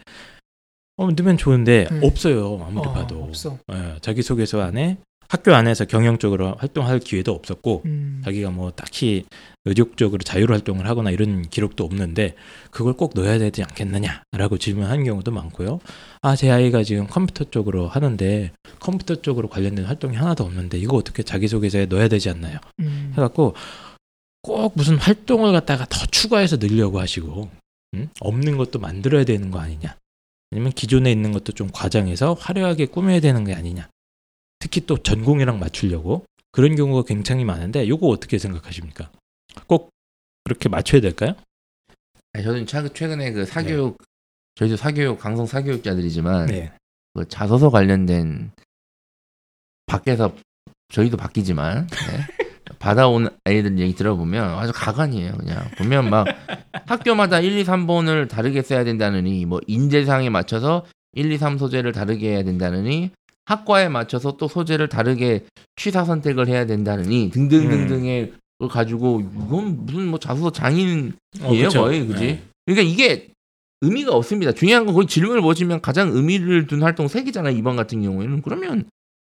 [0.97, 2.01] 어 넣으면 좋은데 음.
[2.03, 3.57] 없어요 아무리 어, 봐도 없어.
[3.71, 4.97] 예, 자기소개서 안에
[5.29, 8.21] 학교 안에서 경영 쪽으로 활동할 기회도 없었고 음.
[8.25, 9.25] 자기가 뭐 딱히
[9.65, 12.33] 의욕적으로 자율 활동을 하거나 이런 기록도 없는데
[12.71, 15.79] 그걸 꼭 넣어야 되지 않겠느냐라고 질문하는 경우도 많고요.
[16.23, 21.21] 아 제 아이가 지금 컴퓨터 쪽으로 하는데 컴퓨터 쪽으로 관련된 활동이 하나도 없는데 이거 어떻게
[21.21, 22.57] 자기소개서에 넣어야 되지 않나요?
[22.79, 23.13] 음.
[23.15, 23.53] 해갖고
[24.41, 27.49] 꼭 무슨 활동을 갖다가 더 추가해서 넣으려고 하시고
[27.95, 28.09] 음?
[28.19, 29.95] 없는 것도 만들어야 되는 거 아니냐?
[30.51, 33.89] 아니면 기존에 있는 것도 좀 과장해서 화려하게 꾸며야 되는 게 아니냐?
[34.59, 39.11] 특히 또 전공이랑 맞추려고 그런 경우가 굉장히 많은데 이거 어떻게 생각하십니까?
[39.67, 39.89] 꼭
[40.43, 41.35] 그렇게 맞춰야 될까요?
[42.33, 43.97] 아니, 저는 최- 최근에 그 사교육
[44.55, 46.71] 저희도 사교육 강성 사교육자들이지만 네.
[47.13, 48.51] 그 자소서 관련된
[49.85, 50.35] 밖에서
[50.89, 52.25] 저희도 바뀌지만 네.
[52.79, 56.27] 받아온 아이들 얘기 들어보면 아주 가관이에요 그냥 보면 막
[56.85, 62.29] 학교마다 1, 2, 3번을 다르게 써야 된다느니 뭐 인재상에 맞춰서 1, 2, 3 소재를 다르게
[62.29, 63.11] 해야 된다느니
[63.45, 70.19] 학과에 맞춰서 또 소재를 다르게 취사 선택을 해야 된다느니 등등등등의 걸 가지고 이건 무슨 뭐
[70.19, 71.13] 자소서 장인
[71.51, 71.81] 이에요 그쵸.
[71.81, 72.43] 거의 그지 네.
[72.65, 73.29] 그러니까 이게
[73.81, 78.01] 의미가 없습니다 중요한 건 거기 질문을 보시면 가장 의미를 둔 활동 세 개잖아요 이번 같은
[78.01, 78.85] 경우에는 그러면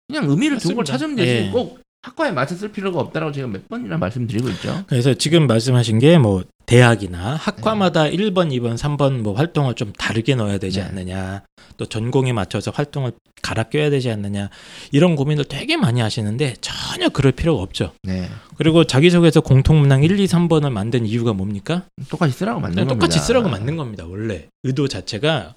[0.08, 0.84] 그냥 의미를 맞습니다.
[0.84, 1.52] 찾으면 되지 예.
[1.52, 6.18] 꼭 학과에 맞춰 쓸 필요가 없다라고 제가 몇 번이나 말씀드리고 있죠 그래서 지금 말씀하신 게
[6.18, 10.86] 뭐 대학이나 학과마다 1번, 2번, 3번 뭐 활동을 좀 다르게 넣어야 되지 네.
[10.86, 11.44] 않느냐.
[11.78, 14.50] 또 전공에 맞춰서 활동을 갈아 껴야 되지 않느냐.
[14.92, 17.94] 이런 고민을 되게 많이 하시는데 전혀 그럴 필요가 없죠.
[18.04, 18.30] 네.
[18.58, 21.84] 그리고 자기소개서 공통문항 1, 2, 3번을 만든 이유가 뭡니까?
[22.10, 22.94] 똑같이 쓰라고 만든 겁니다.
[22.96, 24.06] 똑같이 쓰라고 만든 겁니다.
[24.08, 25.54] 원래 의도 자체가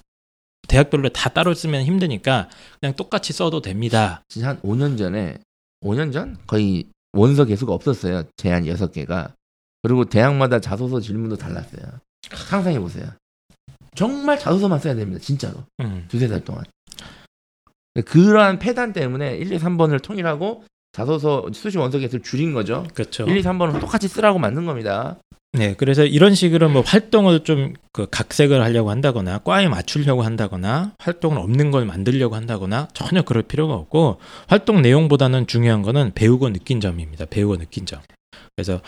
[0.67, 4.21] 대학별로 다 따로 쓰면 힘드니까 그냥 똑같이 써도 됩니다.
[4.29, 5.37] 진짜 한 5년 전에
[5.81, 8.23] 5년 전 거의 원서 개수가 없었어요.
[8.37, 9.33] 제한 6개가.
[9.81, 11.83] 그리고 대학마다 자소서 질문도 달랐어요.
[12.31, 13.07] 상상해 보세요.
[13.95, 15.19] 정말 자소서만 써야 됩니다.
[15.21, 15.63] 진짜로.
[15.79, 16.05] 음.
[16.09, 16.63] 두세 달 동안.
[18.05, 22.85] 그러한 폐단 때문에 1, 2, 3번을 통일하고 자소서 수시 원서 개수를 줄인 거죠.
[22.93, 23.25] 그렇죠.
[23.25, 25.17] 1, 2, 3번을 똑같이 쓰라고 만든 겁니다.
[25.53, 31.37] 네, 그래서 이런 식으로 뭐 활동을 좀 그 각색을 하려고 한다거나 과에 맞추려고 한다거나 활동을
[31.37, 37.25] 없는 걸 만들려고 한다거나 전혀 그럴 필요가 없고 활동 내용보다는 중요한 거는 배우고 느낀 점입니다.
[37.25, 37.99] 배우고 느낀 점.
[38.55, 38.79] 그래서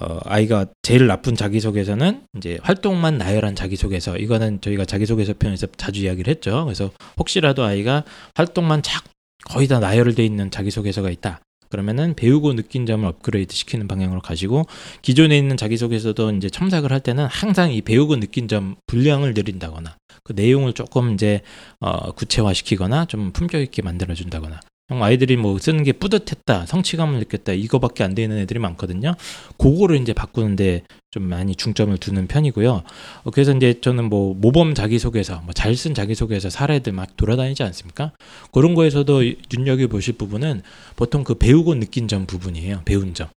[0.00, 6.28] 어, 아이가 제일 나쁜 자기소개서는 이제 활동만 나열한 자기소개서 이거는 저희가 자기소개서 편에서 자주 이야기를
[6.28, 6.64] 했죠.
[6.64, 8.02] 그래서 혹시라도 아이가
[8.34, 9.04] 활동만 착
[9.44, 11.40] 거의 다 나열돼 있는 자기소개서가 있다.
[11.68, 14.66] 그러면은 배우고 느낀 점을 업그레이드 시키는 방향으로 가시고
[15.02, 20.32] 기존에 있는 자기소개서도 이제 첨삭을 할 때는 항상 이 배우고 느낀 점 분량을 늘린다거나 그
[20.32, 21.42] 내용을 조금 이제
[21.80, 27.52] 어, 구체화시키거나 좀 품격 있게 만들어 준다거나 형 아이들이 뭐 쓰는 게 뿌듯했다 성취감을 느꼈다
[27.52, 29.14] 이거밖에 안 되는 애들이 많거든요
[29.58, 32.82] 그거를 이제 바꾸는데 좀 많이 중점을 두는 편이고요
[33.24, 38.12] 어, 그래서 이제 저는 뭐 모범 자기소개서 뭐 잘 쓴 자기소개서 사례들 막 돌아다니지 않습니까
[38.52, 39.22] 그런 거에서도
[39.52, 40.62] 눈여겨 보실 부분은
[40.94, 43.28] 보통 그 배우고 느낀 점 부분이에요 배운 점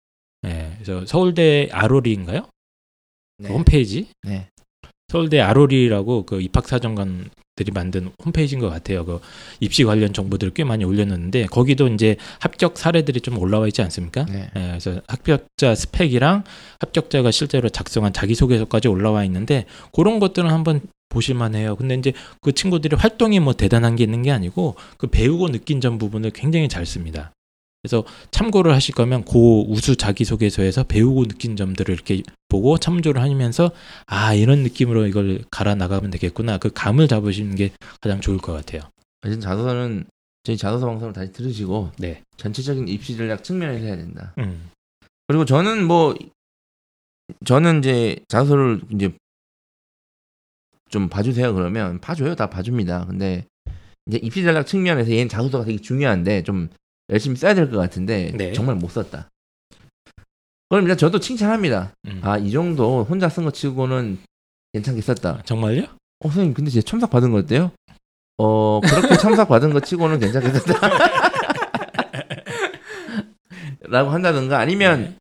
[0.45, 2.47] 예, 그래서 서울대 아로리인가요?
[3.41, 3.49] 그 네.
[3.49, 4.47] 홈페이지 네.
[5.07, 7.29] 서울대 아로리라고 그 입학사정관
[7.60, 9.04] 들이 만든 홈페이지인 것 같아요.
[9.04, 9.19] 그
[9.60, 14.24] 입시 관련 정보들을 꽤 많이 올려놓는데 거기도 이제 합격 사례들이 좀 올라와 있지 않습니까?
[14.26, 14.50] 네.
[14.56, 16.45] 예, 그래서 합격자 스펙이랑
[16.80, 21.76] 합격자가 실제로 작성한 자기소개서까지 올라와 있는데 그런 것들은 한번 보실만 해요.
[21.76, 25.98] 근데 이제 그 친구들이 활동이 뭐 대단한 게 있는 게 아니고 그 배우고 느낀 점
[25.98, 27.34] 부분을 굉장히 잘 씁니다.
[27.82, 33.72] 그래서 참고를 하실 거면 고 우수 자기소개서에서 배우고 느낀 점들을 이렇게 보고 참조를 하면서
[34.06, 38.82] 아 이런 느낌으로 이걸 갈아 나가면 되겠구나 그 감을 잡으시는 게 가장 좋을 것 같아요.
[39.22, 40.06] 어쨌든 자소서는
[40.44, 42.24] 저희 자소서 방송을 다시 들으시고 네.
[42.38, 44.34] 전체적인 입시 전략 측면에서 해야 된다.
[44.39, 44.70] 음.
[45.28, 46.15] 그리고 저는 뭐
[47.46, 49.13] 저는 이제 자소서를 이제
[50.89, 53.06] 좀 봐주세요 그러면 봐줘요 다 봐줍니다.
[53.06, 53.46] 근데
[54.06, 56.70] 이제 입시 전략 측면에서 얘는 자소서가 되게 중요한데 좀
[57.10, 58.54] 열심히 써야 될 것 같은데 네.
[58.54, 59.30] 정말 못 썼다.
[60.69, 61.93] 그럼 일단 저도 칭찬합니다.
[62.08, 62.19] 음.
[62.24, 64.19] 아이 정도 혼자 쓴 거 치고는
[64.74, 65.41] 괜찮게 썼다.
[65.45, 65.84] 정말요?
[65.84, 67.72] 어 선생님 근데 제 첨삭 받은 거 어때요?
[68.38, 70.89] 어 그렇게 첨삭 받은 거 치고는 괜찮게 썼다.
[73.89, 75.15] 라고 한다든가 아니면 네.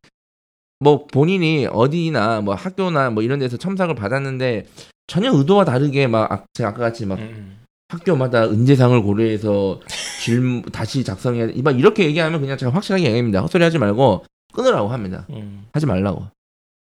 [0.79, 4.67] 뭐 본인이 어디나 뭐 학교나 뭐 이런 데서 첨삭을 받았는데
[5.07, 7.57] 전혀 의도와 다르게 막 아- 제가 아까 같이 막 음.
[7.89, 9.79] 학교마다 은재상을 고려해서
[10.21, 11.61] 질 다시 작성해야 돼.
[11.61, 13.41] 막 이렇게 얘기하면 그냥 제가 확실하게 얘기합니다.
[13.41, 15.25] 헛소리 하지 말고 끊으라고 합니다.
[15.31, 15.65] 음.
[15.73, 16.27] 하지 말라고.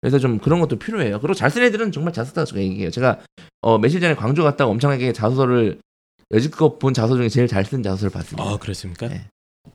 [0.00, 1.20] 그래서 좀 그런 것도 필요해요.
[1.20, 2.90] 그리고 잘 쓴 애들은 정말 잘 썼다고 제가 얘기해요.
[2.90, 3.20] 제가
[3.62, 5.78] 어, 며칠 전에 광주 갔다가 엄청나게 자소서를
[6.32, 8.48] 여지껏 본 자소 중에 제일 잘 쓴 자소서를 봤습니다.
[8.48, 9.08] 아 그렇습니까?
[9.08, 9.26] 네.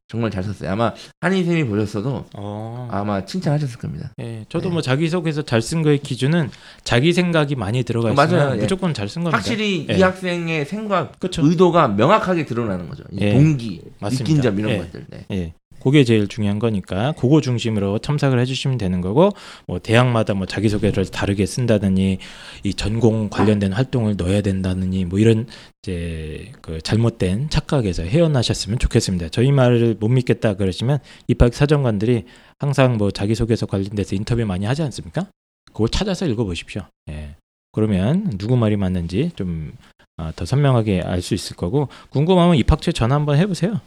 [0.08, 0.70] 정말 잘 썼어요.
[0.72, 2.88] 아마 한희 쌤이 보셨어도 어.
[2.92, 4.12] 아마 칭찬하셨을 겁니다.
[4.20, 4.74] 예, 저도 네.
[4.74, 6.50] 뭐 자기 소개서 잘 쓴 거의 기준은
[6.84, 8.62] 자기 생각이 많이 들어가 있으면 맞아요, 예.
[8.62, 9.38] 무조건 잘 쓴 겁니다.
[9.38, 9.98] 확실히 예.
[9.98, 11.46] 이 학생의 생각, 그렇죠.
[11.46, 13.04] 의도가 명확하게 드러나는 거죠.
[13.12, 13.34] 이 예.
[13.34, 14.24] 동기, 맞습니다.
[14.26, 14.78] 느낀 점 이런 예.
[14.80, 15.06] 것들.
[15.30, 15.54] 네.
[15.82, 15.84] 예.
[15.84, 19.32] 그게 제일 중요한 거니까 그거 중심으로 첨삭을 해주시면 되는 거고
[19.68, 22.20] 뭐 대학마다 뭐 자기소개를 다르게 쓴다느니
[22.64, 25.48] 이 전공 관련된 활동을 넣어야 된다느니 뭐 이런
[25.84, 29.30] 이제 그 잘못된 착각에서 헤어나셨으면 좋겠습니다.
[29.30, 32.26] 저희 말을 못 믿겠다 그러시면 입학 사정관들이
[32.60, 35.28] 항상 뭐 자기소개서 관련돼서 인터뷰 많이 하지 않습니까?
[35.74, 36.84] 그걸 찾아서 읽어보십시오.
[37.10, 37.36] 예.
[37.72, 39.72] 그러면 누구 말이 맞는지 좀
[40.18, 43.80] 아, 더 선명하게 알 수 있을 거고 궁금하면 입학처에 전화 한번 해보세요.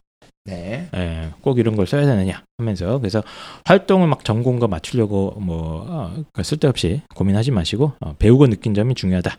[0.46, 0.88] 네.
[0.94, 3.22] 예, 꼭 이런 걸 써야 되느냐 하면서 그래서
[3.66, 9.37] 활동을 막 전공과 맞추려고 뭐 어, 그러니까 쓸데없이 고민하지 마시고 어, 배우고 느낀 점이 중요하다.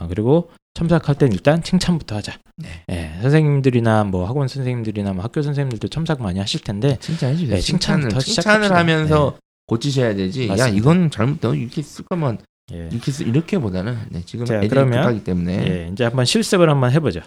[0.00, 2.32] 어, 그리고 첨삭할 땐 일단 칭찬부터 하자.
[2.56, 2.68] 네.
[2.90, 7.54] 예, 선생님들이나 뭐 학원 선생님들이나 뭐 학교 선생님들도 첨삭 많이 하실 텐데 칭찬해 주세요.
[7.54, 8.76] 네, 칭찬을 칭찬을 시작합시다.
[8.76, 9.36] 하면서
[9.68, 10.46] 고치셔야 되지.
[10.48, 10.76] 야 맞습니다.
[10.76, 12.38] 이건 잘못 너 이렇게 쓸 거면
[12.72, 16.68] 예, 이렇게 쓰, 이렇게보다는 네, 지금 자, 애들이 그러면- 급하기 때문에 예, 이제 한번 실습을
[16.68, 17.20] 한번 해보죠.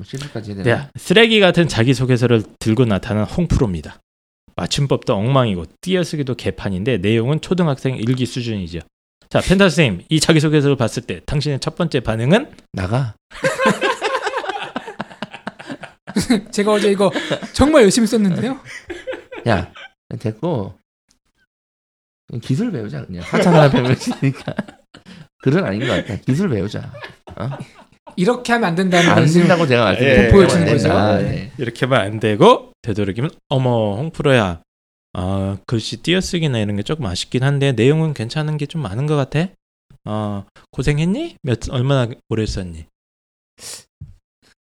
[0.00, 0.78] 뭐 실수까지 해야 되나?
[0.78, 4.00] 야, 쓰레기 같은 자기소개서를 들고 나타난 홍프로입니다.
[4.56, 8.80] 맞춤법도 엉망이고 띄어쓰기도 개판인데 내용은 초등학생 일기 수준이죠.
[9.28, 12.50] 자, 펜타 선생님, 이 자기소개서를 봤을 때 당신의 첫 번째 반응은?
[12.72, 13.14] 나가.
[16.50, 17.12] 제가 어제 이거
[17.52, 18.58] 정말 열심히 썼는데요.
[19.48, 19.70] 야
[20.18, 20.78] 됐고
[22.42, 24.54] 기술 배우자 그냥 하나 배우니까
[25.42, 26.16] 글은 아닌 것 같아.
[26.22, 26.90] 기술 배우자.
[28.16, 29.40] 이렇게 하면 안 된다는 안 말씀.
[29.40, 30.32] 된다고 제가 예, 말씀드려요.
[30.32, 30.82] 보여주는 안 거죠.
[30.88, 31.16] 된다.
[31.18, 31.22] 네.
[31.30, 31.52] 네.
[31.58, 34.62] 이렇게 하면 안 되고 되도록이면 어머 홍프로야
[35.18, 39.48] 어, 글씨 띄어쓰기나 이런 게 조금 아쉽긴 한데 내용은 괜찮은 게 좀 많은 것 같아.
[40.04, 41.36] 어, 고생했니?
[41.42, 42.86] 몇 얼마나 오래 썼니?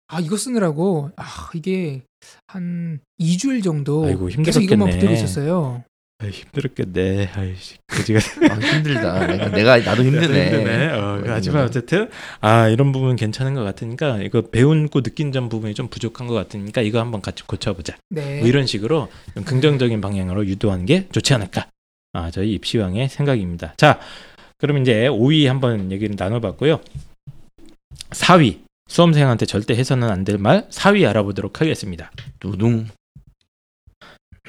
[0.08, 2.02] 아 이거 쓰느라고 아 이게
[2.46, 4.88] 한 2주일 정도 아이고, 계속 이것만.
[4.90, 5.84] 붙들고 있었어요.
[6.20, 7.31] 아이, 힘들었겠네.
[7.33, 8.18] 아이씨 그지가
[8.50, 9.26] 아, 힘들다.
[9.26, 10.90] 내가, 내가 나도 힘드네.
[10.92, 11.62] 어, 어, 하지만 힘드네.
[11.62, 16.35] 어쨌든 아 이런 부분 괜찮은 것 같으니까 이거 배우고 느낀 점 부분이 좀 부족한 것
[16.35, 17.96] 같으니까 이거 한번 같이 고쳐보자.
[18.11, 18.40] 네.
[18.40, 21.68] 뭐 이런 식으로 좀 긍정적인 방향으로 유도하는 게 좋지 않을까.
[22.14, 23.74] 아 저희 입시왕의 생각입니다.
[23.76, 24.00] 자
[24.59, 26.81] 그럼 이제 5위 한번 얘기를 나눠봤고요.
[28.11, 32.11] 4위 수험생한테 절대 해서는 안 될 말 4위 알아보도록 하겠습니다.
[32.40, 32.88] 두둥.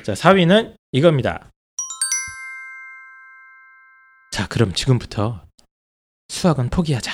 [0.02, 1.49] 자 4위는 이겁니다.
[4.40, 5.42] 자 그럼 지금부터
[6.30, 7.12] 수학은 포기하자.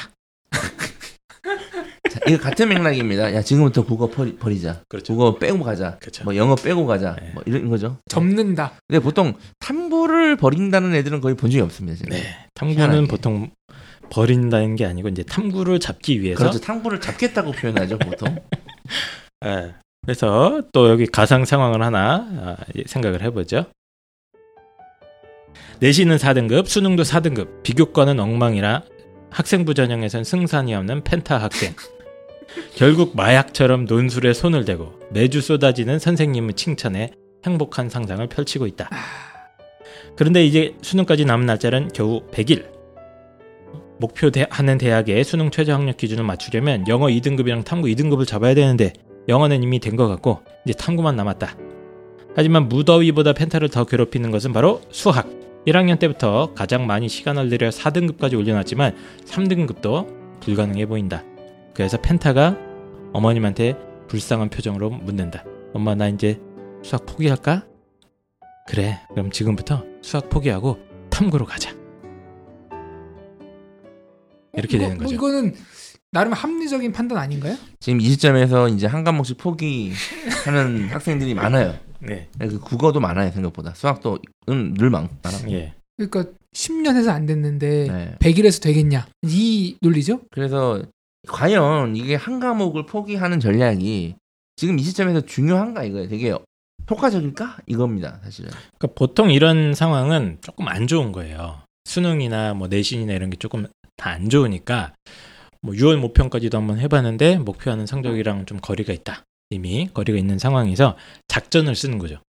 [2.12, 3.34] 자, 이거 같은 맥락입니다.
[3.34, 4.84] 야 지금부터 국어 버리, 버리자.
[4.88, 5.16] 그렇죠.
[5.16, 5.98] 국어 빼고 가자.
[5.98, 6.24] 그렇죠.
[6.24, 7.16] 뭐 영어 빼고 가자.
[7.20, 7.32] 네.
[7.34, 7.98] 뭐 이런 거죠.
[8.08, 8.74] 접는다.
[8.88, 11.98] 근데 보통 탐구를 버린다는 애들은 거의 본 적이 없습니다.
[11.98, 12.16] 제가.
[12.16, 13.08] 네, 탐구는 희한하게.
[13.08, 13.50] 보통
[14.12, 16.38] 버린다는 게 아니고 이제 탐구를 잡기 위해서.
[16.38, 16.60] 그렇죠.
[16.60, 18.38] 탐구를 잡겠다고 표현하죠 보통.
[19.46, 19.74] 예.
[20.06, 23.66] 그래서 또 여기 가상 상황을 하나 아, 생각을 해보죠.
[25.80, 28.84] 내신은 4등급, 수능도 4등급, 비교과는 엉망이라
[29.30, 31.74] 학생부 전형에선 승산이 없는 펜타 학생.
[32.76, 37.12] 결국 마약처럼 논술에 손을 대고 매주 쏟아지는 선생님의 칭찬에
[37.46, 38.90] 행복한 상상을 펼치고 있다.
[40.16, 42.74] 그런데 이제 수능까지 남은 날짜는 겨우 100일.
[44.00, 48.94] 목표하는 대학의 수능 최저 학력 기준을 맞추려면 영어 2등급이랑 탐구 2등급을 잡아야 되는데
[49.28, 51.56] 영어는 이미 된 것 같고 이제 탐구만 남았다.
[52.36, 55.28] 하지만 무더위보다 펜타를 더 괴롭히는 것은 바로 수학.
[55.68, 61.24] 1학년 때부터 가장 많이 시간을 들여 4등급까지 올려놨지만 3등급도 불가능해 보인다.
[61.74, 62.58] 그래서 펜타가
[63.14, 63.76] 어머님한테
[64.08, 65.44] 불쌍한 표정으로 묻는다.
[65.74, 66.40] 엄마 나 이제
[66.84, 67.66] 수학 포기할까?
[68.68, 70.78] 그래 그럼 지금부터 수학 포기하고
[71.10, 71.72] 탐구로 가자.
[74.54, 75.16] 이렇게 이거- 되는 뭐 거죠.
[75.16, 75.54] 이거는
[76.12, 77.58] 나름 합리적인 판단 아닌가요?
[77.80, 81.78] 지금 이 시점에서 이제 한 과목씩 포기하는 학생들이 많아요.
[82.00, 82.30] 네.
[82.40, 83.74] 그 국어도 많아요 생각보다.
[83.74, 85.38] 수학도 음, 늘 많, 많아.
[85.50, 85.74] 예.
[85.98, 88.16] 그러니까 10년 해서 안 됐는데 네.
[88.20, 89.08] 100일에서 되겠냐?
[89.24, 90.22] 이 논리죠?
[90.32, 90.82] 그래서
[91.28, 94.16] 과연 이게 한 과목을 포기하는 전략이
[94.56, 96.08] 지금 이 시점에서 중요한가 이거예요.
[96.08, 96.34] 되게
[96.90, 98.52] 효과적일까 이겁니다 사실은.
[98.78, 101.62] 그러니까 보통 이런 상황은 조금 안 좋은 거예요.
[101.86, 104.94] 수능이나 뭐 내신이나 이런 게 조금 다 안 좋으니까
[105.66, 109.24] 뭐 6월 모평까지도 한번 해봤는데 목표하는 성적이랑 좀 거리가 있다.
[109.50, 110.96] 이미 거리가 있는 상황에서
[111.28, 112.20] 작전을 쓰는 거죠.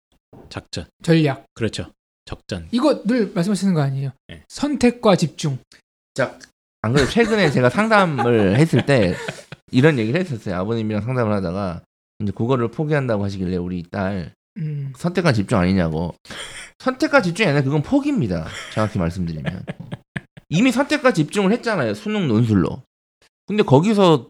[0.49, 0.87] 작전.
[1.03, 1.45] 전략.
[1.53, 1.93] 그렇죠.
[2.25, 2.67] 적전.
[2.73, 4.13] 이거 늘 말씀하시는 거 아니에요?
[4.29, 4.43] 네.
[4.49, 5.59] 선택과 집중.
[6.81, 9.15] 안 그래도 최근에 제가 상담을 했을 때
[9.71, 10.57] 이런 얘기를 했었어요.
[10.57, 11.83] 아버님이랑 상담을 하다가
[12.21, 14.95] 이제 국어를 포기한다고 하시길래 우리 딸 음.
[14.97, 16.15] 선택과 집중 아니냐고.
[16.79, 18.47] 선택과 집중이 아니라 그건 포기입니다.
[18.73, 19.67] 정확히 말씀드리면.
[20.49, 21.93] 이미 선택과 집중을 했잖아요.
[21.93, 22.83] 수능 논술로.
[23.47, 24.29] 근데 거기서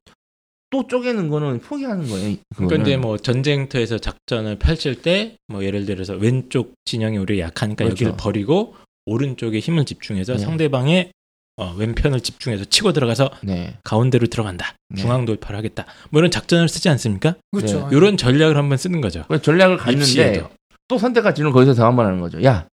[0.70, 2.20] 또 쪼개는 거는 포기하는 거예요.
[2.22, 2.80] 그러니까 그거는.
[2.82, 7.92] 이제 뭐 전쟁터에서 작전을 펼칠 때 뭐 예를 들어서 왼쪽 진영이 우리 약하니까 그렇죠.
[7.92, 8.74] 여기를 버리고
[9.06, 10.38] 오른쪽에 힘을 집중해서 네.
[10.38, 11.12] 상대방의
[11.58, 13.78] 어, 왼편을 집중해서 치고 들어가서 네.
[13.84, 14.74] 가운데로 들어간다.
[14.90, 15.00] 네.
[15.00, 15.86] 중앙 돌파를 하겠다.
[16.10, 17.36] 뭐 이런 작전을 쓰지 않습니까?
[17.52, 17.88] 그렇죠.
[17.88, 17.96] 네.
[17.96, 19.24] 이런 전략을 한번 쓰는 거죠.
[19.40, 20.50] 전략을 입시에도.
[20.88, 22.42] 또 선택과 집중을 거기서 더한번 하는 거죠.
[22.44, 22.66] 야,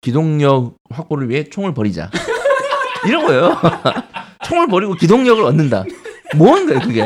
[0.00, 2.10] 기동력 확보를 위해 총을 버리자.
[3.06, 3.56] 이런 거예요.
[4.44, 5.84] 총을 버리고 기동력을 얻는다.
[6.36, 7.02] 뭐 하는 거예요, 그게?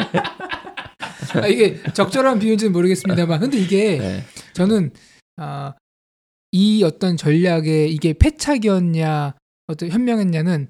[1.34, 4.24] 아, 이게 적절한 비유인지는 모르겠습니다만, 근데 이게 네.
[4.54, 4.90] 저는
[5.36, 5.74] 아,
[6.52, 9.34] 이 어떤 전략에 이게 패착이었냐,
[9.66, 10.68] 어떤 현명했냐는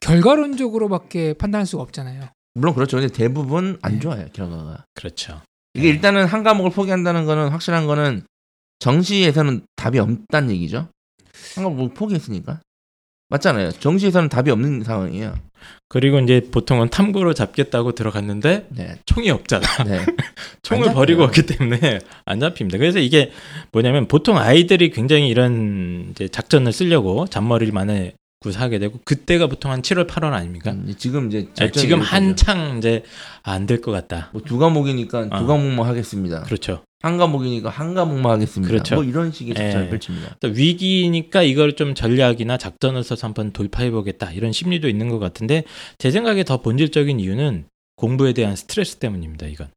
[0.00, 2.28] 결과론적으로밖에 판단할 수가 없잖아요.
[2.54, 2.98] 물론 그렇죠.
[2.98, 4.00] 근데 대부분 안 네.
[4.00, 4.84] 좋아요, 결과가.
[4.94, 5.40] 그렇죠.
[5.74, 8.22] 이게 일단은 한 과목을 포기한다는 거는 확실한 거는
[8.78, 10.88] 정시에서는 답이 없다는 얘기죠.
[11.54, 12.60] 한 과목을 포기했으니까.
[13.28, 13.72] 맞잖아요.
[13.72, 15.34] 정시에서는 답이 없는 상황이에요.
[15.88, 18.96] 그리고 이제 보통은 탐구로 잡겠다고 들어갔는데 네.
[19.06, 19.66] 총이 없잖아.
[19.84, 20.04] 네.
[20.62, 21.22] 총을 안 버리고.
[21.22, 22.78] 왔기 때문에 안 잡힙니다.
[22.78, 23.30] 그래서 이게
[23.72, 29.80] 뭐냐면 보통 아이들이 굉장히 이런 이제 작전을 쓰려고 잔머리를 많이 구사하게 되고 그때가 보통 한
[29.82, 30.70] 7월 8월 아닙니까?
[30.72, 32.00] 음, 지금 이제 절정이 지금.
[32.00, 33.02] 한창 이제
[33.42, 34.30] 안 될 것 같다.
[34.32, 35.38] 뭐 두 과목이니까 어.
[35.38, 36.42] 두 과목만 하겠습니다.
[36.42, 36.82] 그렇죠.
[37.06, 38.70] 한 과목이니까 한 과목만 하겠습니다.
[38.70, 38.96] 그렇죠.
[38.96, 39.90] 뭐 이런 식의 작전을 예.
[39.90, 40.36] 펼칩니다.
[40.40, 45.62] 또 위기니까 이걸 좀 전략이나 작전을 써서 한번 돌파해 보겠다 이런 심리도 있는 것 같은데
[45.98, 49.46] 제 생각에 더 본질적인 이유는 공부에 대한 스트레스 때문입니다.
[49.46, 49.68] 이건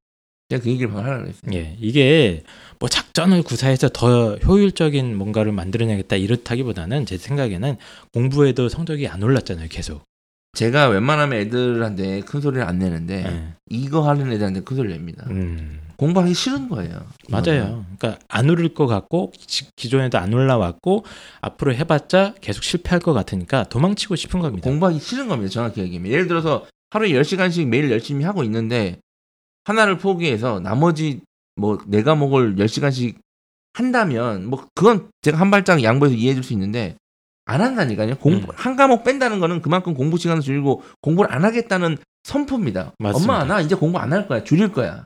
[0.49, 1.51] 제가 그 얘기를 하려고 했어요.
[1.53, 2.43] 예, 이게
[2.79, 7.77] 뭐 작전을 구사해서 더 효율적인 뭔가를 만들어내겠다 이렇다기보다는 제 생각에는
[8.13, 10.01] 공부에도 성적이 안 올랐잖아요, 계속.
[10.53, 13.53] 제가 웬만하면 애들한테 큰 소리를 안 내는데 예.
[13.69, 15.27] 이거 하는 애들한테 큰 소리를 냅니다.
[15.29, 17.05] 음, 공부하기 싫은 거예요.
[17.29, 17.85] 맞아요.
[17.97, 21.03] 그러니까 안 오를 것 같고 기- 기존에도 안 올라왔고
[21.41, 24.69] 앞으로 해봤자 계속 실패할 것 같으니까 도망치고 싶은 겁니다.
[24.69, 25.51] 공부하기 싫은 겁니다.
[25.51, 26.09] 정확히 얘기하면.
[26.11, 28.99] 예를 들어서 하루에 10시간씩 매일 열심히 하고 있는데
[29.65, 31.19] 하나를 포기해서 나머지
[31.57, 33.15] 뭐 네 과목을 10시간씩
[33.73, 36.95] 한다면 뭐 그건 제가 한 발짝 양보해서 이해해 줄 수 있는데
[37.45, 38.15] 안 한다니까요.
[38.17, 38.55] 공부 음.
[38.55, 42.93] 한 과목 뺀다는 거는 그만큼 공부 시간을 줄이고 공부를 안 하겠다는 선포입니다.
[42.99, 43.33] 맞습니다.
[43.33, 44.43] 엄마 나 이제 공부 안 할 거야.
[44.45, 45.05] 줄일 거야.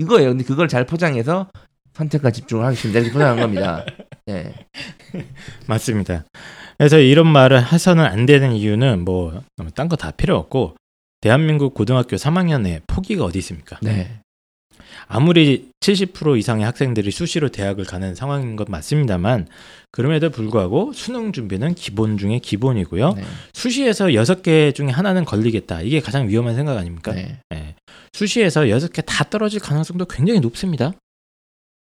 [0.00, 0.30] 이거예요.
[0.30, 1.48] 근데 그걸 잘 포장해서
[1.94, 3.00] 선택과 집중을 하겠습니다.
[3.00, 3.84] 이렇게 포장한 겁니다.
[4.28, 4.54] 예.
[5.66, 6.24] 맞습니다.
[6.78, 9.42] 그래서 이런 말을 해서는 안 되는 이유는 뭐
[9.74, 10.76] 딴 거 다 필요 없고
[11.20, 13.78] 대한민국 고등학교 3학년에 포기가 어디 있습니까?
[13.82, 14.20] 네.
[15.06, 19.48] 아무리 70% 이상의 학생들이 수시로 대학을 가는 상황인 것 맞습니다만
[19.90, 23.12] 그럼에도 불구하고 수능 준비는 기본 중에 기본이고요.
[23.14, 23.22] 네.
[23.52, 25.82] 수시에서 6개 중에 하나는 걸리겠다.
[25.82, 27.12] 이게 가장 위험한 생각 아닙니까?
[27.12, 27.40] 네.
[27.52, 27.74] 예.
[28.12, 30.92] 수시에서 6개 다 떨어질 가능성도 굉장히 높습니다.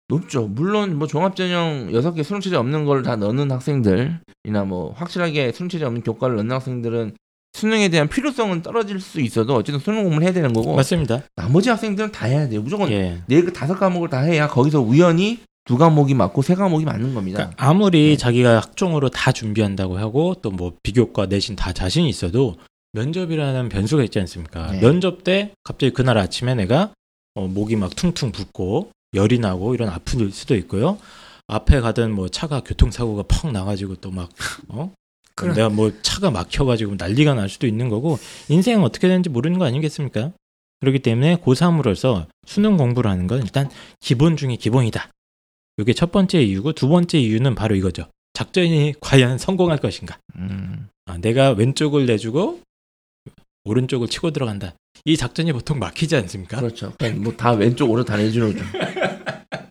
[0.09, 0.47] 높죠.
[0.49, 5.85] 물론 뭐 종합전형 6개 수능 체제 없는 걸 다 넣는 학생들이나 뭐 확실하게 수능 체제
[5.85, 7.17] 없는 교과를 넣는 학생들은
[7.55, 11.23] 수능에 대한 필요성은 떨어질 수 있어도 어쨌든 수능 공부를 해야 되는 거고 맞습니다.
[11.37, 12.61] 나머지 학생들은 다 해야 돼요.
[12.61, 13.23] 무조건 예.
[13.27, 17.37] 네그 다섯 과목을 다 해야 거기서 우연히 두 과목이 맞고 세 과목이 맞는 겁니다.
[17.39, 18.17] 그러니까 아무리 네.
[18.17, 22.57] 자기가 학종으로 다 준비한다고 하고 또 뭐 비교과 내신 다 자신이 있어도
[22.95, 24.71] 면접이라는 변수가 있지 않습니까?
[24.73, 24.81] 네.
[24.81, 26.93] 면접 때 갑자기 그날 아침에 내가
[27.35, 30.99] 어, 목이 막 퉁퉁 붓고 열이 나고 이런 아플 수도 있고요.
[31.49, 34.31] 앞에 가던 뭐 차가 교통사고가 펑 나가지고 또 막
[34.69, 34.93] 어?
[35.35, 38.19] 그런- 내가 뭐 차가 막혀가지고 난리가 날 수도 있는 거고
[38.49, 40.31] 인생은 어떻게 되는지 모르는 거 아니겠습니까?
[40.81, 43.69] 그렇기 때문에 고3으로서 수능 공부를 하는 건 일단
[44.01, 45.11] 기본 중에 기본이다.
[45.79, 48.07] 이게 첫 번째 이유고 두 번째 이유는 바로 이거죠.
[48.35, 50.19] 작전이 과연 성공할 것인가?
[50.37, 50.89] 음.
[51.07, 52.61] 아, 내가 왼쪽을 내주고
[53.65, 54.75] 오른쪽을 치고 들어간다.
[55.05, 56.59] 이 작전이 보통 막히지 않습니까?
[56.61, 56.93] 그렇죠.
[57.17, 58.65] 뭐 다 왼쪽 오른 다 내주는 거죠.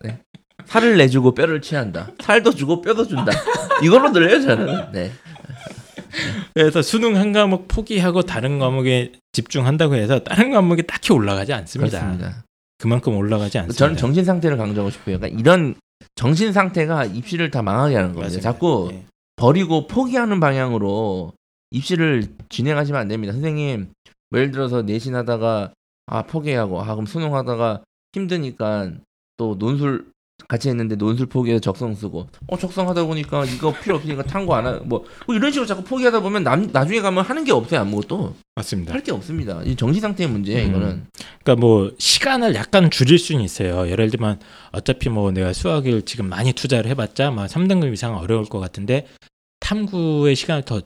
[0.02, 0.18] 네.
[0.66, 2.10] 살을 내주고 뼈를 취한다.
[2.20, 3.32] 살도 주고 뼈도 준다.
[3.82, 4.92] 이걸로 늘려요 저는.
[4.92, 5.12] 네.
[6.54, 11.98] 그래서 수능 한 과목 포기하고 다른 과목에 집중한다고 해서 다른 과목이 딱히 올라가지 않습니다.
[11.98, 12.44] 그렇습니다.
[12.78, 13.78] 그만큼 올라가지 않습니다.
[13.78, 15.18] 저는 정신 상태를 강조하고 싶어요.
[15.18, 15.74] 그러니까 이런
[16.16, 18.14] 정신 상태가 입시를 다 망하게 하는.
[18.14, 18.40] 맞습니다.
[18.40, 19.04] 자꾸 예.
[19.36, 21.32] 버리고 포기하는 방향으로
[21.74, 23.32] 입시를 진행하시면 안 됩니다.
[23.32, 23.88] 선생님,
[24.30, 25.72] 뭐 예를 들어서 내신하다가
[26.06, 27.82] 아 포기하고 아 그럼 수능하다가
[28.14, 28.92] 힘드니까
[29.36, 30.06] 또 논술
[30.48, 34.84] 같이 했는데 논술 포기해서 적성 쓰고 어 적성하다 보니까 이거 필요 없으니까 탐구 안 하고
[34.84, 38.92] 뭐, 뭐 이런 식으로 자꾸 포기하다 보면 남, 나중에 가면 하는 게 없어요 아무것도 맞습니다.
[38.92, 39.62] 할 게 없습니다.
[39.64, 40.70] 이 정신 상태의 문제예요 음.
[40.70, 41.06] 이거는.
[41.42, 43.88] 그러니까 뭐 시간을 약간 줄일 수는 있어요.
[43.88, 44.40] 예를 들면
[44.72, 49.06] 어차피 뭐 내가 수학을 지금 많이 투자를 해봤자 막 3등급 이상 어려울 것 같은데
[49.60, 50.82] 탐구의 시간을 더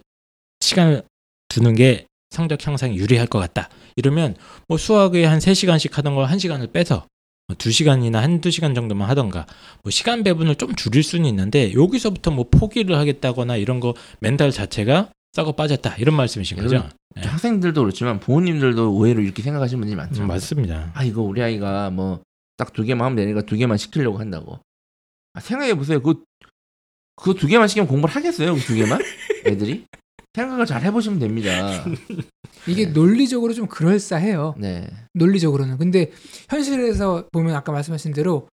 [0.68, 1.02] 시간을
[1.48, 3.68] 두는 게 성적 향상에 유리할 것 같다.
[3.96, 4.36] 이러면
[4.68, 7.06] 뭐 수학에 한 3시간씩 하던 걸 1시간을 빼서
[7.46, 9.46] 뭐 2시간이나 한두 시간 정도만 하던가
[9.82, 15.10] 뭐 시간 배분을 좀 줄일 수는 있는데 여기서부터 뭐 포기를 하겠다거나 이런 거 멘탈 자체가
[15.32, 16.86] 썩어 빠졌다 이런 말씀이신 거죠?
[17.16, 17.22] 네.
[17.22, 20.22] 학생들도 그렇지만 부모님들도 오해로 이렇게 생각하시는 분들이 많죠.
[20.22, 20.90] 음, 맞습니다.
[20.94, 22.20] 아 이거 우리 아이가 뭐
[22.58, 24.58] 딱 두 개만 하면 되니까 두 개만 시키려고 한다고.
[25.34, 26.02] 아, 생각해 보세요.
[26.02, 26.24] 그
[27.16, 28.54] 그두 개만 시키면 공부를 하겠어요?
[28.54, 28.98] 그 두 개만?
[29.46, 29.84] 애들이?
[30.38, 31.84] 생각을 잘 해보시면 됩니다.
[32.66, 34.54] 이게 논리적으로 좀 그럴싸해요.
[34.58, 34.86] 네.
[35.14, 35.78] 논리적으로는.
[35.78, 36.10] 근데
[36.50, 38.48] 현실에서 보면 아까 말씀하신 대로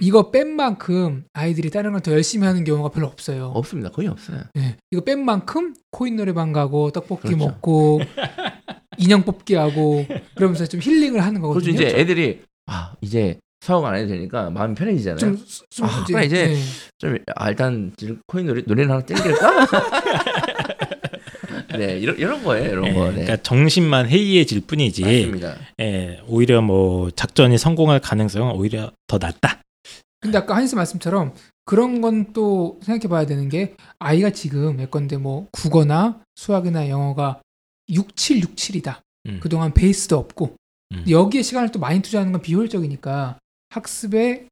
[0.00, 3.46] 이거 뺀 만큼 아이들이 다른 걸 더 열심히 하는 경우가 별로 없어요.
[3.54, 3.90] 없습니다.
[3.90, 4.40] 거의 없어요.
[4.56, 4.76] 예.
[4.90, 7.44] 이거 뺀 만큼 코인 노래방 가고 떡볶이 그렇죠.
[7.46, 8.00] 먹고
[8.98, 10.06] 인형 뽑기 하고
[10.36, 11.60] 그러면서 좀 힐링을 하는 그렇죠.
[11.60, 11.74] 거거든요.
[11.74, 15.18] 이제 애들이 아 이제 수학 안 해도 되니까 마음이 편해지잖아요.
[15.18, 16.56] 좀, 좀, 좀 아, 그래, 이제
[17.04, 17.18] 예.
[17.36, 17.92] 아, 일단
[18.26, 19.66] 코인 노래 노래를 하나 땡길까?
[21.80, 22.70] 네 이런 이런 거예요.
[22.70, 23.06] 이런 예, 거.
[23.06, 23.10] 네.
[23.12, 25.56] 그러니까 정신만 해이해질 뿐이지 맞습니다.
[25.80, 29.62] 예, 오히려 뭐 작전이 성공할 가능성은 오히려 더 낮다.
[30.20, 31.32] 근데 아까 한스 말씀처럼
[31.64, 37.40] 그런 건 또 생각해 봐야 되는 게 아이가 지금 예컨대 뭐 국어나 수학이나 영어가
[37.88, 39.00] 6767이다.
[39.26, 39.40] 음.
[39.40, 40.56] 그동안 베이스도 없고
[40.92, 41.04] 음.
[41.08, 43.38] 여기에 시간을 또 많이 투자하는 건 비효율적이니까
[43.70, 44.46] 학습의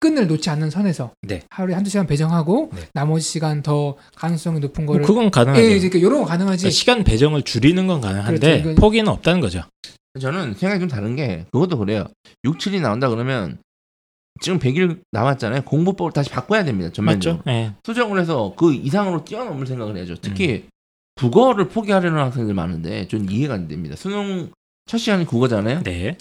[0.00, 1.42] 끈을 놓지 않는 선에서 네.
[1.50, 2.82] 하루에 한두 시간 배정하고 네.
[2.92, 5.62] 나머지 시간 더 가능성이 높은 뭐 거를 그건 가능하죠.
[5.64, 6.62] 예, 이제 이런 거 가능하지.
[6.62, 8.60] 그러니까 시간 배정을 줄이는 건 가능한데 그렇죠.
[8.70, 9.62] 이건- 포기는 없다는 거죠.
[10.20, 12.04] 저는 생각이 좀 다른 게 그것도 그래요.
[12.44, 13.58] 6, 7이 나온다 그러면
[14.42, 15.62] 지금 100일 남았잖아요.
[15.62, 16.90] 공부법을 다시 바꿔야 됩니다.
[16.92, 17.42] 전면적으로.
[17.44, 17.50] 맞죠?
[17.50, 17.72] 예.
[17.86, 20.16] 수정을 해서 그 이상으로 뛰어넘을 생각을 해야죠.
[20.20, 20.68] 특히 음.
[21.16, 23.96] 국어를 포기하려는 학생들 많은데 전 이해가 안 됩니다.
[23.96, 24.50] 수능
[24.84, 25.82] 첫 시간이 국어잖아요.
[25.84, 26.16] 네.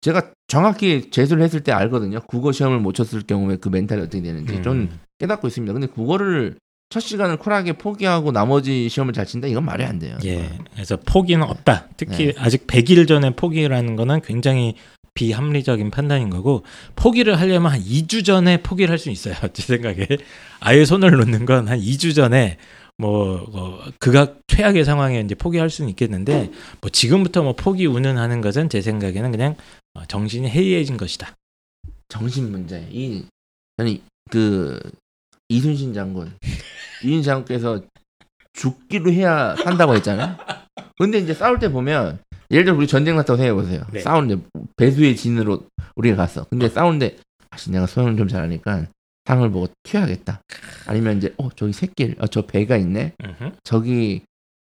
[0.00, 2.20] 제가 정확히 재수를 했을 때 알거든요.
[2.26, 4.62] 국어 시험을 못 쳤을 경우에 그 멘탈이 어떻게 되는지 음.
[4.62, 5.72] 좀 깨닫고 있습니다.
[5.72, 6.56] 근데 국어를
[6.90, 10.16] 첫 시간을 쿨하게 포기하고 나머지 시험을 잘 친다 이건 말이 안 돼요.
[10.24, 10.48] 예.
[10.72, 11.88] 그래서 포기는 없다.
[11.96, 12.34] 특히 네.
[12.38, 14.74] 아직 100일 전에 포기라는 거는 굉장히
[15.14, 16.62] 비합리적인 판단인 거고
[16.94, 19.34] 포기를 하려면 한 2주 전에 포기를 할 수 있어요.
[19.52, 20.06] 제 생각에
[20.60, 22.56] 아예 손을 놓는 건 한 2주 전에
[22.96, 28.68] 뭐, 뭐 극악 최악의 상황에 이제 포기할 수는 있겠는데 뭐 지금부터 뭐 포기 운운하는 것은
[28.68, 29.56] 제 생각에는 그냥
[29.87, 31.34] 어, 정신이 해이해진 것이다.
[32.08, 32.86] 정신 문제.
[32.90, 33.24] 이
[33.76, 34.80] 아니 그
[35.48, 36.32] 이순신 장군,
[37.02, 37.82] 이순신 장군께서
[38.52, 40.36] 죽기로 해야 산다고 했잖아요.
[40.98, 42.18] 근데 이제 싸울 때 보면
[42.50, 43.86] 예를 들어 우리 전쟁 났다고 생각해 보세요.
[43.92, 44.00] 네.
[44.00, 44.42] 싸우는데
[44.76, 46.44] 배수의 진으로 우리가 갔어.
[46.44, 47.16] 근데 싸우는데
[47.50, 48.86] 아씨 내가 소형을 좀 잘하니까
[49.26, 50.40] 상을 보고 튀어야겠다.
[50.86, 53.12] 아니면 이제 어 저기 새길, 어, 저 배가 있네.
[53.22, 53.52] 음흠.
[53.62, 54.22] 저기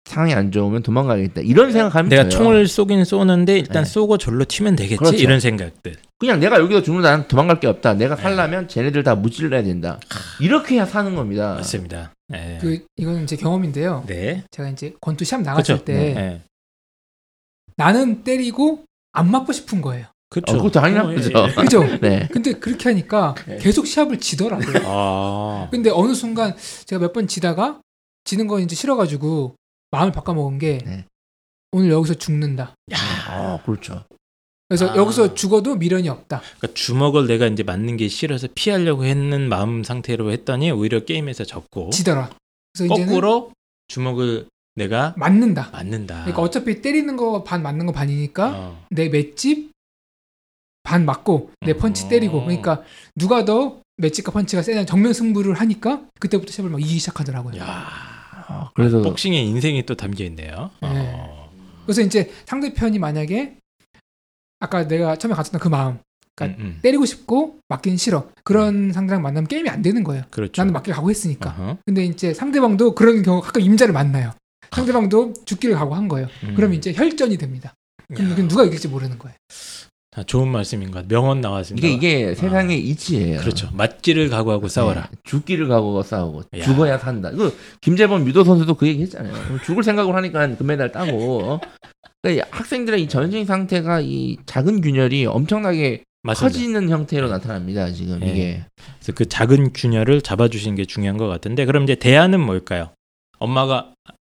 [0.05, 1.41] 상황이 안 좋으면 도망가겠다.
[1.41, 2.31] 이런 생각하면 내가 돼요.
[2.31, 3.89] 총을 쏘긴 쏘는데 일단 네.
[3.91, 5.17] 쏘고 절로 튀면 되겠지 그렇죠.
[5.17, 5.97] 이런 생각들.
[6.19, 7.95] 그냥 내가 여기서 죽는 난 도망갈 게 없다.
[7.95, 8.23] 내가 네.
[8.23, 9.99] 살려면 쟤네들 다 무찔러야 된다.
[10.41, 11.55] 이렇게 해야 사는 겁니다.
[11.55, 12.13] 맞습니다.
[12.35, 12.59] 예.
[12.61, 14.05] 그 이거는 제 경험인데요.
[14.07, 14.45] 네.
[14.51, 15.85] 제가 이제 권투 시합 나갔을 그렇죠.
[15.85, 16.41] 때 예.
[17.77, 20.07] 나는 때리고 안 맞고 싶은 거예요.
[20.29, 20.53] 그렇죠.
[20.55, 21.31] 어, 그것도 당연한 어, 예, 거죠.
[21.49, 21.55] 예.
[21.63, 21.99] 그죠?
[22.01, 22.29] 네.
[22.31, 23.57] 근데 그렇게 하니까 네.
[23.59, 24.83] 계속 시합을 지더라고요.
[24.85, 25.69] 아.
[25.71, 26.55] 근데 어느 순간
[26.87, 27.81] 제가 몇 번 지다가
[28.25, 29.55] 지는 거 이제 싫어가지고
[29.95, 31.05] 마음을 바꿔먹은 게 네.
[31.73, 32.75] 오늘 여기서 죽는다.
[33.29, 34.05] 아, 그렇죠.
[34.69, 34.97] 그래서 아.
[34.97, 36.41] 여기서 죽어도 미련이 없다.
[36.59, 41.91] 그러니까 주먹을 내가 이제 맞는 게 싫어서 피하려고 했는 마음 상태로 했더니 오히려 게임에서 졌고
[41.91, 42.31] 지더라.
[42.73, 43.53] 그래서 이제는 거꾸로
[43.89, 45.71] 주먹을 내가 맞는다.
[45.73, 46.21] 맞는다.
[46.23, 48.85] 그러니까 어차피 때리는 거 반 맞는 거 반이니까 어.
[48.91, 49.71] 내 맷집
[50.83, 51.77] 반 맞고 내 어.
[51.77, 52.83] 펀치 때리고 그러니까
[53.15, 57.59] 누가 더 맷집과 펀치가 세냐 정면 승부를 하니까 그때부터 시합을 막 이기기 시작하더라고요.
[57.61, 58.14] 야.
[58.55, 60.71] 아, 그래서 복싱의 인생이 또 담겨 있네요.
[60.83, 60.89] 네.
[61.15, 61.51] 어.
[61.85, 63.59] 그래서 이제 상대편이 만약에
[64.61, 65.99] 아까 내가 처음에 가졌던 그 마음
[66.37, 66.79] 그러니까 음, 음.
[66.83, 70.25] 때리고 싶고 맞기는 싫어 그런 상대랑 만나면 게임이 안 되는 거예요.
[70.31, 70.61] 그렇죠.
[70.61, 71.51] 나는 맞길 가고 했으니까.
[71.51, 71.79] 어허.
[71.87, 74.33] 근데 이제 상대방도 그런 경우 가끔 임자를 만나요.
[74.73, 76.29] 상대방도 죽기를 각오한 거예요.
[76.43, 76.55] 음.
[76.55, 77.75] 그럼 이제 혈전이 됩니다.
[78.09, 79.37] 그럼 누가 이길지 모르는 거예요.
[80.17, 81.09] 아, 좋은 말씀인 것 같아요.
[81.21, 81.87] 명언 나왔습니다.
[81.87, 83.41] 이게 이게 세상의 이치예요.
[83.41, 83.69] 그렇죠.
[83.73, 85.09] 맞기를 각오하고 싸워라.
[85.11, 86.63] 네, 죽기를 각오가 싸우고 야.
[86.63, 87.31] 죽어야 산다.
[87.31, 87.51] 이거
[87.81, 89.35] 김재범 유도 선수도 그 얘기 했잖아요.
[89.65, 91.41] 죽을 생각을 하니까 금메달 따고.
[91.45, 91.61] 어?
[92.23, 96.59] 그러니까 이 학생들의 이 전신 상태가 이 작은 균열이 엄청나게 맞습니다.
[96.59, 97.91] 커지는 형태로 나타납니다.
[97.91, 98.31] 지금 네.
[98.31, 98.65] 이게
[98.99, 102.91] 그래서 그 작은 균열을 잡아주시는 게 중요한 것 같은데 그럼 이제 대안은 뭘까요?
[103.39, 103.93] 엄마가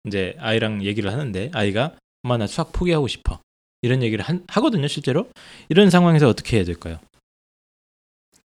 [0.08, 1.92] 이제 아이랑 얘기를 하는데 아이가
[2.24, 3.40] 엄마 나 수학 포기하고 싶어
[3.86, 5.30] 이런 얘기를 한- 하거든요 실제로
[5.70, 7.00] 이런 상황에서 어떻게 해야 될까요?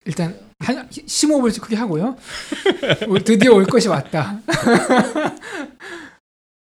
[0.06, 2.18] 일단 한 심호흡을 크게 하고요.
[3.08, 4.42] 올- 드디어 올 것이 왔다.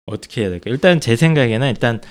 [0.06, 0.74] 어떻게 해야 될까요?
[0.74, 2.02] 일단 제 생각에는 일단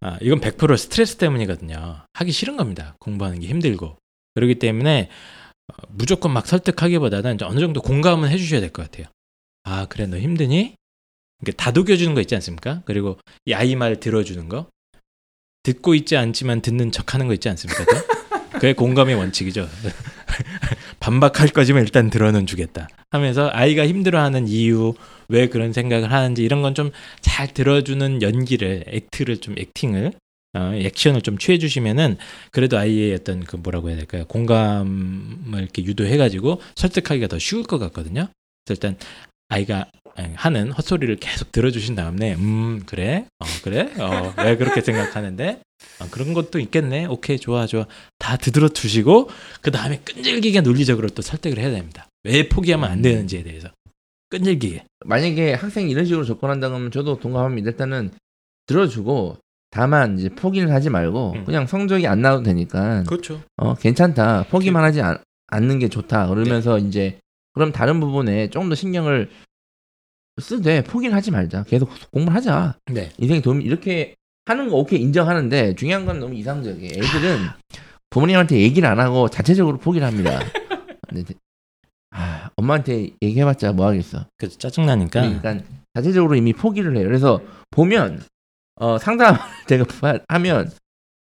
[0.00, 2.04] 아, 이건 100% 스트레스 때문이거든요.
[2.12, 2.96] 하기 싫은 겁니다.
[2.98, 3.96] 공부하는 게 힘들고
[4.34, 5.08] 그렇기 때문에
[5.72, 9.06] 어, 무조건 막 설득하기보다는 이제 어느 정도 공감은 해주셔야 될 것 같아요.
[9.62, 10.74] 아 그래 너 힘드니?
[11.40, 12.82] 이렇게 다독여주는 거 있지 않습니까?
[12.84, 14.68] 그리고 이 아이 말 들어주는 거
[15.64, 17.84] 듣고 있지 않지만 듣는 척하는 거 있지 않습니까?
[17.84, 18.50] 또?
[18.54, 19.68] 그게 공감의 원칙이죠.
[21.00, 24.94] 반박할 거지만 일단 들어는 주겠다 하면서 아이가 힘들어하는 이유
[25.28, 26.90] 왜 그런 생각을 하는지 이런 건 좀
[27.20, 30.12] 잘 들어주는 연기를 액트를 좀 액팅을
[30.56, 32.16] 어, 액션을 좀 취해 주시면은
[32.52, 37.78] 그래도 아이의 어떤 그 뭐라고 해야 될까요 공감을 이렇게 유도해 가지고 설득하기가 더 쉬울 것
[37.78, 38.28] 같거든요
[38.64, 38.96] 그래서 일단
[39.48, 39.86] 아이가
[40.34, 43.26] 하는 헛소리를 계속 들어주신 다음에 음 그래?
[43.40, 43.90] 어 그래?
[43.98, 45.60] 어 왜 그렇게 생각하는데?
[46.00, 47.06] 어, 그런 것도 있겠네.
[47.06, 47.86] 오케이 좋아 좋아.
[48.18, 49.28] 다 들어 두시고
[49.60, 52.06] 그 다음에 끈질기게 논리적으로 또 설득을 해야 됩니다.
[52.24, 53.68] 왜 포기하면 안 되는지에 대해서.
[54.30, 54.84] 끈질기게.
[55.04, 57.70] 만약에 학생이 이런 식으로 접근한다 그러면 저도 동감합니다.
[57.70, 58.10] 일단은
[58.66, 59.36] 들어주고
[59.70, 61.44] 다만 이제 포기를 하지 말고 음.
[61.44, 63.02] 그냥 성적이 안 나와도 되니까.
[63.04, 63.42] 그렇죠.
[63.56, 64.46] 어 괜찮다.
[64.48, 66.28] 포기만 하지 않, 않는 게 좋다.
[66.28, 67.18] 그러면서 이제
[67.52, 69.30] 그럼 다른 부분에 조금 더 신경을
[70.40, 74.14] 쓰되 포기를 하지 말자 계속 공부를 하자 네 인생에 도움 이렇게
[74.46, 77.38] 하는 거 오케이 인정하는데 중요한 건 너무 이상적이에요 애들은
[78.10, 80.40] 부모님한테 얘기를 안 하고 자체적으로 포기를 합니다
[82.10, 85.64] 아, 엄마한테 얘기해봤자 뭐 하겠어 그래서 짜증나니까 그러니까
[85.94, 87.06] 자체적으로 이미 포기를 해요.
[87.06, 88.22] 그래서 보면
[88.76, 89.84] 어, 상담 제가
[90.28, 90.70] 하면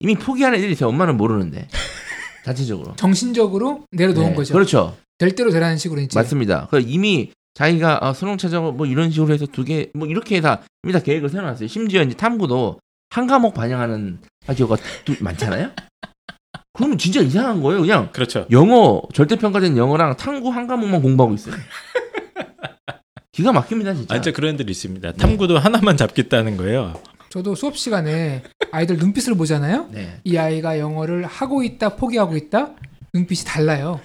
[0.00, 0.88] 이미 포기하는 애들이 있어요.
[0.88, 1.68] 엄마는 모르는데
[2.44, 2.96] 자체적으로.
[2.96, 4.54] 정신적으로 내려놓은 네, 거죠.
[4.54, 4.96] 그렇죠.
[5.18, 6.66] 될 대로 되라는 식으로 이제 맞습니다.
[6.70, 10.62] 그 이미 자기가 아, 수능 최저고 뭐 이런 식으로 해서 두 개 뭐 이렇게 다
[10.84, 11.68] 이미 다 계획을 세워놨어요.
[11.68, 12.78] 심지어 이제 탐구도
[13.10, 15.70] 한 과목 반영하는 학교가 또 많잖아요.
[16.74, 17.82] 그러면 진짜 이상한 거예요.
[17.82, 21.54] 그냥 그렇죠 영어 절대 평가된 영어랑 탐구 한 과목만 공부하고 있어요.
[23.32, 24.14] 기가 막힙니다 진짜.
[24.14, 25.12] 아, 진짜 그런 애들이 있습니다.
[25.12, 26.94] 탐구도 하나만 잡겠다는 거예요.
[27.30, 28.42] 저도 수업 시간에
[28.72, 29.88] 아이들 눈빛을 보잖아요.
[29.90, 30.20] 네.
[30.24, 32.72] 이 아이가 영어를 하고 있다, 포기하고 있다,
[33.14, 34.00] 눈빛이 달라요.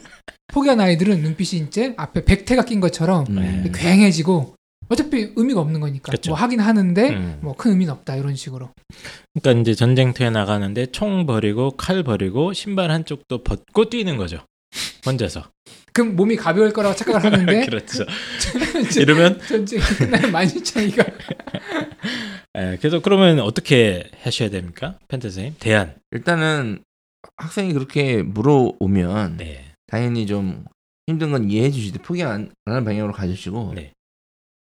[0.47, 3.71] 포기한 아이들은 눈빛이 이제 앞에 백태가 낀 것처럼 음.
[3.73, 4.55] 굉해지고
[4.89, 6.31] 어차피 의미가 없는 거니까 그쵸.
[6.31, 7.39] 뭐 하긴 하는데 음.
[7.41, 8.69] 뭐큰 의미는 없다 이런 식으로.
[9.33, 14.39] 그러니까 이제 전쟁터에 나가는데 총 버리고 칼 버리고 신발 한쪽도 벗고 뛰는 거죠.
[15.05, 15.43] 혼자서.
[15.91, 18.05] 그럼 몸이 가벼울 거라고 착각을 하는데 그렇죠.
[18.85, 21.03] 이제 이러면 전쟁이 끝나면 만신창이가
[22.57, 24.97] 예, 그래서 그러면 어떻게 하셔야 됩니까?
[25.07, 25.55] 펜타 선생님?
[25.59, 25.95] 대안.
[26.11, 26.79] 일단은
[27.35, 29.66] 학생이 그렇게 물어오면 네.
[29.87, 30.65] 당연히 좀
[31.07, 33.93] 힘든 건 이해해 주시되 포기 안, 안 하는 방향으로 가주시고 네.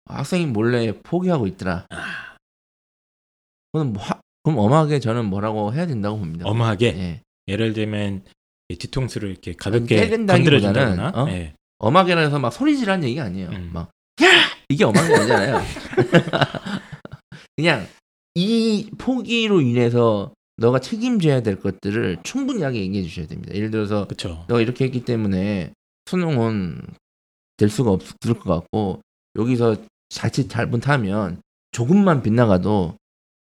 [0.06, 1.86] 학생이 몰래 포기하고 있더라.
[1.90, 2.36] 아,
[3.72, 6.48] 그럼 뭐 하- 그럼 엄하게 저는 뭐라고 해야 된다고 봅니다.
[6.48, 7.22] 엄하게 예.
[7.46, 8.24] 예를 들면
[8.68, 11.28] 이 뒤통수를 이렇게 가볍게 건드려준다거나 어?
[11.30, 11.54] 예.
[11.78, 13.50] 엄하게라 해서 막 소리질하는 얘기가 아니에요.
[13.50, 13.70] 음.
[13.72, 13.90] 막
[14.22, 14.26] 야!
[14.68, 15.60] 이게 엄한 게 아니잖아요.
[17.56, 17.86] 그냥
[18.34, 23.54] 이 포기로 인해서 너가 책임져야 될 것들을 충분하게 얘기해 주셔야 됩니다.
[23.54, 24.44] 예를 들어서 그렇죠.
[24.48, 25.72] 너가 이렇게 했기 때문에
[26.06, 26.80] 수능은
[27.56, 29.00] 될 수가 없을 것 같고
[29.36, 29.76] 여기서
[30.08, 31.40] 자칫 잘못하면
[31.72, 32.96] 조금만 빗나가도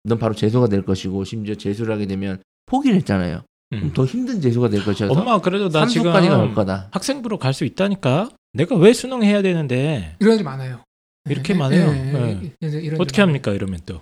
[0.03, 3.43] 넌 바로 재수가 될 것이고 심지어 재수를 하게 되면 포기를 했잖아요.
[3.69, 3.93] 그럼 음.
[3.93, 6.89] 더 힘든 재수가 될 것이어서 엄마 그래도 나 지금 갈 거다.
[6.91, 8.29] 학생부로 갈 수 있다니까.
[8.53, 10.83] 내가 왜 수능 해야 되는데 이런 애들 많아요.
[11.29, 11.79] 이렇게 예, 많아요?
[11.91, 12.55] 예, 예, 예.
[12.61, 13.29] 이런 애들 어떻게 많아요.
[13.29, 13.51] 합니까?
[13.53, 14.01] 이러면 또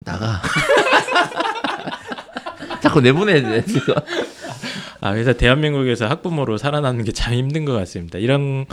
[0.00, 0.42] 나가.
[2.84, 3.64] 자꾸 내보내야 돼.
[3.64, 3.94] 지금.
[5.00, 8.18] 아, 그래서 대한민국에서 학부모로 살아남는 게 참 힘든 것 같습니다.
[8.18, 8.66] 이런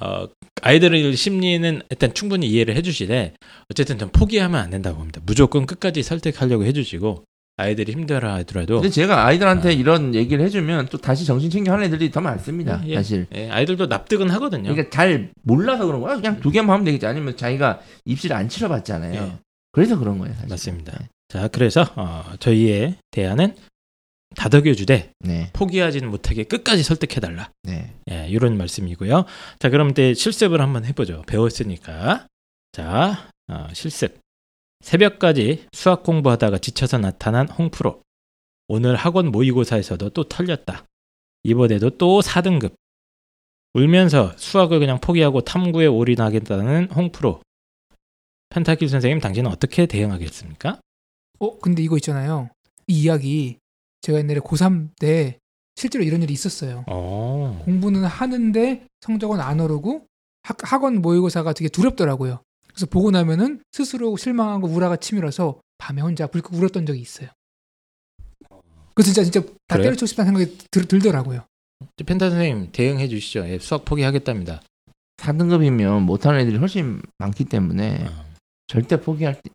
[0.00, 0.26] 어,
[0.62, 3.34] 아이들의 심리는 일단 충분히 이해를 해주시되
[3.70, 5.20] 어쨌든 좀 포기하면 안 된다고 봅니다.
[5.26, 7.24] 무조건 끝까지 설득하려고 해주시고
[7.56, 12.20] 아이들이 힘들어하더라도 근데 제가 아이들한테 이런 얘기를 해주면 또 다시 정신 챙겨 하는 애들이 더
[12.20, 12.80] 많습니다.
[12.86, 12.94] 예, 예.
[12.94, 13.26] 사실.
[13.34, 14.70] 예, 아이들도 납득은 하거든요.
[14.70, 16.14] 그러니까 잘 몰라서 그런 거야.
[16.16, 17.04] 그냥 두 개만 하면 되겠지.
[17.06, 19.14] 아니면 자기가 입시를 안 치러봤잖아요.
[19.20, 19.32] 예.
[19.72, 20.34] 그래서 그런 거예요.
[20.34, 20.48] 사실.
[20.50, 20.98] 맞습니다.
[21.28, 21.40] 네.
[21.40, 23.56] 자, 그래서 어, 저희의 대안은
[24.36, 27.50] 다독여주되 네, 포기하지는 못하게 끝까지 설득해달라.
[27.62, 27.94] 네.
[28.10, 29.24] 예, 이런 말씀이고요.
[29.58, 31.22] 자, 그럼 이제 실습을 한번 해보죠.
[31.26, 32.26] 배웠으니까.
[32.72, 34.18] 자, 어, 실습.
[34.80, 38.02] 새벽까지 수학 공부하다가 지쳐서 나타난 홍프로.
[38.68, 40.84] 오늘 학원 모의고사에서도 또 털렸다.
[41.42, 42.74] 이번에도 또 4등급.
[43.74, 47.42] 울면서 수학을 그냥 포기하고 탐구에 올인하겠다는 홍프로.
[48.50, 50.80] 펜타킬 선생님, 당신은 어떻게 대응하겠습니까?
[51.40, 52.50] 어 근데 이거 있잖아요.
[52.86, 53.58] 이 이야기
[54.02, 55.38] 제가 옛날에 고3 때
[55.76, 56.84] 실제로 이런 일이 있었어요.
[56.88, 60.06] 어, 공부는 하는데 성적은 안 오르고
[60.42, 62.42] 학, 학원 모의고사가 되게 두렵더라고요.
[62.68, 67.28] 그래서 보고 나면은 스스로 실망하고 우라가 치밀어서 밤에 혼자 불끈 울었던 적이 있어요.
[68.94, 69.84] 그 진짜 진짜 다 그래요?
[69.84, 71.44] 때려치고 싶다는 생각이 들, 들더라고요.
[72.04, 73.48] 펜타 선생님 대응해 주시죠.
[73.48, 74.60] 예, 수학 포기하겠답니다.
[75.18, 78.24] 4등급이면 못하는 애들이 훨씬 많기 때문에 어,
[78.66, 79.50] 절대 포기할 때-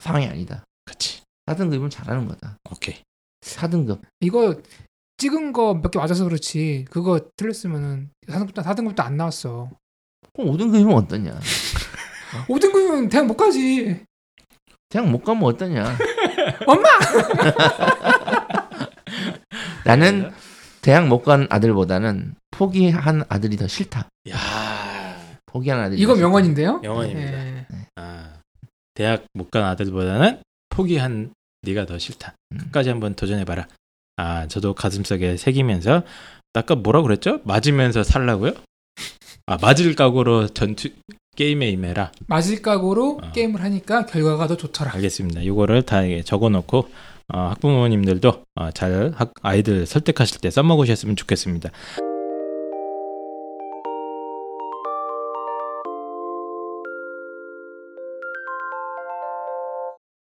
[0.00, 0.64] 상황이 아니다.
[0.90, 1.20] 그렇지.
[1.46, 2.56] 4등급은 잘하는 거다.
[2.70, 2.96] 오케이.
[3.42, 4.00] 4등급.
[4.20, 4.60] 이거
[5.18, 9.70] 찍은 거 몇 개 맞아서 그렇지 그거 틀렸으면은 4등급도, 4등급도 안 나왔어.
[10.34, 11.38] 그럼 5등급이면 어떠냐?
[12.48, 14.04] 5등급이면 대학 못 가지.
[14.88, 15.96] 그냥 못 가면 어떠냐?
[16.66, 16.88] 엄마!
[19.84, 20.30] 나는
[20.82, 24.08] 대학 못 간 아들보다는 포기한 아들이 더 싫다.
[24.30, 24.36] 야,
[25.46, 26.14] 포기한 아들이 이거.
[26.16, 26.78] 명언인데요?
[26.80, 27.46] 명언입니다.
[27.46, 27.66] 예.
[27.96, 28.40] 아,
[28.94, 32.34] 대학 못 간 아들보다는 포기한 네가 더 싫다.
[32.52, 32.58] 음.
[32.58, 33.68] 끝까지 한번 도전해봐라.
[34.16, 36.02] 아, 저도 가슴속에 새기면서
[36.54, 37.40] 아까 뭐라 그랬죠?
[37.44, 38.52] 맞으면서 살라고요?
[39.46, 40.88] 아, 맞을 각오로 전투
[41.36, 42.12] 게임에 임해라.
[42.26, 43.32] 맞을 각오로 어.
[43.32, 44.94] 게임을 하니까 결과가 더 좋더라.
[44.94, 45.42] 알겠습니다.
[45.42, 46.88] 이거를 다 적어놓고
[47.32, 51.70] 어, 학부모님들도 어, 잘 학, 아이들 설득하실 때 써먹으셨으면 좋겠습니다.